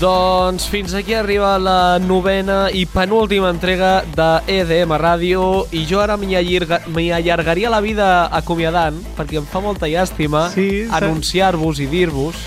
Doncs 0.00 0.66
fins 0.66 0.96
aquí 0.98 1.14
arriba 1.14 1.52
la 1.62 2.00
novena 2.02 2.66
i 2.74 2.82
penúltima 2.90 3.52
entrega 3.54 3.92
de 4.10 4.26
EDM 4.56 4.96
Ràdio 4.98 5.46
i 5.70 5.84
jo 5.86 6.02
ara 6.02 6.18
m'hi 6.18 6.34
allarga, 6.40 6.82
allargaria 6.90 7.70
la 7.70 7.78
vida 7.78 8.10
acomiadant 8.42 8.98
perquè 9.14 9.38
em 9.38 9.46
fa 9.46 9.62
molta 9.62 9.86
llàstima 9.86 10.48
Sí, 10.50 10.88
anunciar-vos 10.90 11.78
i 11.78 11.86
dir-vos 11.86 12.42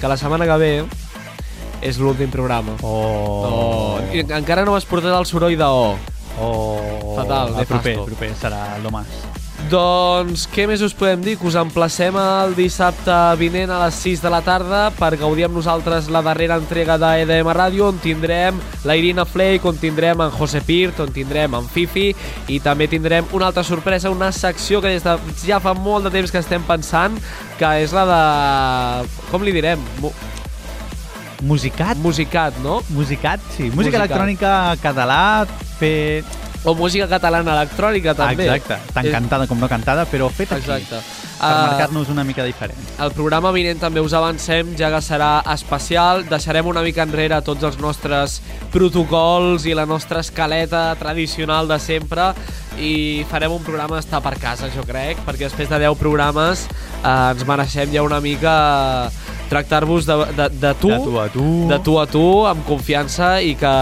que 0.00 0.08
la 0.08 0.16
setmana 0.16 0.48
que 0.48 0.60
ve 0.64 0.74
és 1.84 2.00
l'últim 2.00 2.32
programa. 2.32 2.80
Oh. 2.80 3.44
Oh. 3.52 4.04
I 4.16 4.24
encara 4.24 4.64
no 4.64 4.72
m'has 4.72 4.88
portat 4.88 5.12
el 5.12 5.28
soroll 5.28 5.60
de 5.60 5.74
O. 5.84 6.15
Oh. 6.40 7.14
Fatal, 7.16 7.56
el 7.58 7.66
proper, 7.66 7.96
proper 8.04 8.32
serà 8.36 8.62
lo 8.82 8.92
más. 8.92 9.06
Doncs 9.70 10.44
què 10.52 10.66
més 10.68 10.82
us 10.84 10.92
podem 10.94 11.22
dir? 11.24 11.32
Que 11.40 11.46
us 11.48 11.56
emplacem 11.58 12.14
el 12.20 12.52
dissabte 12.54 13.14
vinent 13.40 13.72
a 13.72 13.80
les 13.80 13.96
6 14.04 14.20
de 14.22 14.30
la 14.30 14.42
tarda 14.44 14.82
per 14.94 15.16
gaudir 15.18 15.46
amb 15.48 15.56
nosaltres 15.58 16.10
la 16.12 16.22
darrera 16.22 16.58
entrega 16.60 16.98
d'EDM 17.00 17.50
Ràdio 17.56 17.88
on 17.88 17.98
tindrem 17.98 18.60
la 18.86 18.94
Irina 19.00 19.24
Flake, 19.26 19.66
on 19.66 19.80
tindrem 19.80 20.22
en 20.22 20.30
José 20.36 20.60
Pirt, 20.62 21.00
on 21.02 21.10
tindrem 21.10 21.56
en 21.58 21.66
Fifi 21.72 22.12
i 22.52 22.60
també 22.62 22.86
tindrem 22.92 23.26
una 23.34 23.48
altra 23.50 23.64
sorpresa, 23.66 24.12
una 24.12 24.30
secció 24.30 24.84
que 24.84 24.92
des 24.92 25.02
de 25.02 25.16
ja 25.42 25.58
fa 25.58 25.74
molt 25.74 26.06
de 26.06 26.14
temps 26.14 26.30
que 26.30 26.44
estem 26.44 26.62
pensant 26.68 27.18
que 27.58 27.74
és 27.82 27.96
la 27.96 28.06
de... 28.12 28.22
com 29.32 29.42
li 29.42 29.56
direm? 29.56 29.82
Mu 31.40 31.54
Musicat? 31.56 31.96
Musicat, 31.96 32.56
no? 32.62 32.82
Musicat, 32.90 33.40
sí. 33.56 33.64
Música 33.64 33.76
Musicat. 33.76 34.00
electrònica 34.04 34.76
català, 34.82 35.46
fer... 35.78 36.24
O 36.66 36.74
música 36.74 37.06
catalana 37.06 37.52
electrònica, 37.54 38.10
també. 38.18 38.48
Exacte, 38.48 38.80
tant 38.90 39.06
cantada 39.12 39.46
com 39.46 39.60
no 39.62 39.68
cantada, 39.70 40.02
però 40.10 40.26
feta 40.34 40.56
aquí. 40.56 40.66
Exacte. 40.66 40.98
Per 41.36 41.46
Ah, 41.46 41.68
marcar-nos 41.68 42.08
una 42.08 42.24
mica 42.24 42.42
diferent. 42.42 42.78
El 42.98 43.12
programa 43.12 43.52
vinent 43.52 43.78
també 43.78 44.00
us 44.00 44.14
avancem, 44.16 44.72
ja 44.74 44.88
que 44.90 45.02
serà 45.04 45.44
especial. 45.52 46.24
Deixarem 46.26 46.66
una 46.66 46.82
mica 46.82 47.04
enrere 47.04 47.38
tots 47.44 47.62
els 47.68 47.76
nostres 47.78 48.40
protocols 48.72 49.66
i 49.68 49.74
la 49.76 49.84
nostra 49.86 50.24
escaleta 50.24 50.88
tradicional 50.98 51.68
de 51.68 51.78
sempre 51.78 52.32
i 52.78 53.24
farem 53.30 53.52
un 53.52 53.62
programa 53.64 53.96
d'estar 53.98 54.20
per 54.24 54.34
casa, 54.40 54.68
jo 54.74 54.82
crec, 54.86 55.18
perquè 55.26 55.46
després 55.48 55.68
de 55.70 55.78
10 55.86 55.96
programes 56.00 56.66
eh, 56.68 57.30
ens 57.32 57.46
mereixem 57.48 57.92
ja 57.94 58.02
una 58.06 58.20
mica 58.20 58.56
tractar-vos 59.48 60.06
de, 60.08 60.14
de, 60.34 60.48
de 60.58 60.72
tu, 60.74 60.88
De 60.90 60.98
tu 61.04 61.18
a 61.22 61.28
tu. 61.30 61.44
de 61.70 61.78
tu 61.86 61.92
a 62.02 62.06
tu, 62.10 62.24
amb 62.50 62.64
confiança 62.66 63.36
i, 63.46 63.54
que, 63.54 63.74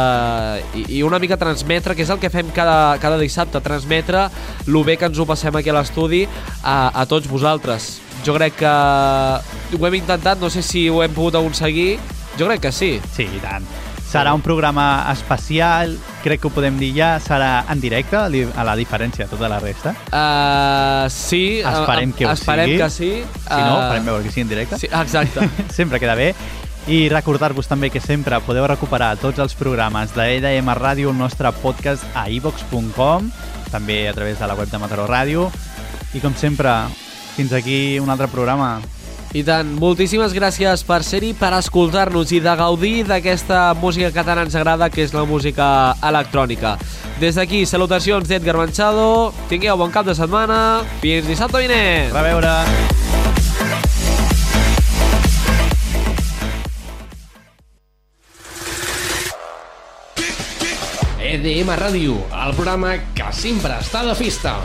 i, 0.76 0.84
i 0.98 1.02
una 1.02 1.18
mica 1.18 1.38
transmetre, 1.40 1.94
que 1.96 2.04
és 2.04 2.10
el 2.12 2.20
que 2.20 2.28
fem 2.30 2.50
cada, 2.52 2.98
cada 3.00 3.16
dissabte, 3.20 3.62
transmetre 3.64 4.26
lo 4.68 4.84
bé 4.84 4.98
que 5.00 5.08
ens 5.08 5.18
ho 5.18 5.24
passem 5.24 5.56
aquí 5.56 5.72
a 5.72 5.78
l'estudi 5.78 6.26
a, 6.62 6.90
a 6.92 7.06
tots 7.08 7.28
vosaltres. 7.32 7.94
jo 8.24 8.32
crec 8.36 8.54
que 8.56 8.74
ho 9.78 9.86
hem 9.86 9.94
intentat, 9.98 10.38
no 10.40 10.48
sé 10.52 10.62
si 10.64 10.86
ho 10.88 11.02
hem 11.04 11.12
pogut 11.12 11.34
aconseguir. 11.36 11.98
Jo 12.38 12.46
crec 12.48 12.60
que 12.64 12.72
sí. 12.72 12.94
Sí, 13.14 13.26
i 13.28 13.40
tant. 13.42 13.64
Serà 14.14 14.30
un 14.30 14.44
programa 14.46 15.10
especial, 15.10 15.96
crec 16.22 16.38
que 16.38 16.46
ho 16.46 16.50
podem 16.54 16.76
dir 16.78 16.92
ja, 16.94 17.16
serà 17.18 17.64
en 17.72 17.80
directe, 17.82 18.14
a 18.14 18.62
la 18.62 18.76
diferència 18.78 19.24
de 19.24 19.32
tota 19.32 19.48
la 19.50 19.58
resta. 19.58 19.90
Uh, 20.06 21.08
sí, 21.10 21.58
Esperem 21.66 22.12
que 22.14 22.28
ho 22.28 22.30
esperem 22.30 22.70
sigui. 22.70 22.78
que 22.78 22.88
sí. 22.94 23.08
Si 23.24 23.58
no, 23.58 23.80
farem 23.88 24.06
veure 24.06 24.22
que 24.22 24.30
sigui 24.30 24.44
en 24.46 24.52
directe. 24.52 24.78
Sí, 24.78 24.86
exacte. 24.86 25.48
sempre 25.80 25.98
queda 25.98 26.14
bé. 26.14 26.30
I 26.86 27.08
recordar-vos 27.10 27.66
també 27.66 27.90
que 27.90 27.98
sempre 27.98 28.38
podeu 28.46 28.68
recuperar 28.70 29.16
tots 29.18 29.42
els 29.42 29.58
programes 29.58 30.14
de 30.14 30.30
EDM 30.36 30.70
Ràdio, 30.78 31.10
el 31.10 31.18
nostre 31.18 31.50
podcast 31.58 32.06
a 32.14 32.28
ivox.com, 32.30 33.32
també 33.74 34.04
a 34.06 34.14
través 34.14 34.38
de 34.38 34.46
la 34.46 34.54
web 34.54 34.70
de 34.70 34.78
Mataró 34.78 35.10
Ràdio. 35.10 35.48
I 36.14 36.22
com 36.22 36.38
sempre, 36.38 36.70
fins 37.34 37.50
aquí 37.50 37.98
un 37.98 38.14
altre 38.14 38.30
programa. 38.30 38.76
I 39.34 39.40
tant, 39.42 39.72
moltíssimes 39.82 40.30
gràcies 40.30 40.84
per 40.86 41.00
ser-hi, 41.02 41.32
per 41.34 41.48
escoltar-nos 41.56 42.30
i 42.30 42.38
de 42.38 42.52
gaudir 42.54 43.00
d'aquesta 43.08 43.72
música 43.74 44.12
que 44.14 44.22
tant 44.22 44.38
ens 44.44 44.54
agrada, 44.54 44.86
que 44.94 45.02
és 45.02 45.10
la 45.10 45.24
música 45.26 45.66
electrònica. 46.06 46.76
Des 47.18 47.34
d'aquí, 47.34 47.64
salutacions 47.66 48.30
d'Edgar 48.30 48.54
Manchado, 48.60 49.32
tingueu 49.50 49.74
bon 49.80 49.90
cap 49.90 50.06
de 50.06 50.14
setmana, 50.14 50.84
fins 51.02 51.26
dissabte 51.26 51.64
vinent! 51.64 52.14
A 52.14 52.22
veure! 52.22 52.54
EDM 61.34 61.74
Ràdio, 61.74 62.22
el 62.30 62.54
programa 62.54 62.94
que 63.18 63.34
sempre 63.34 63.82
està 63.82 64.06
de 64.06 64.14
festa. 64.14 64.60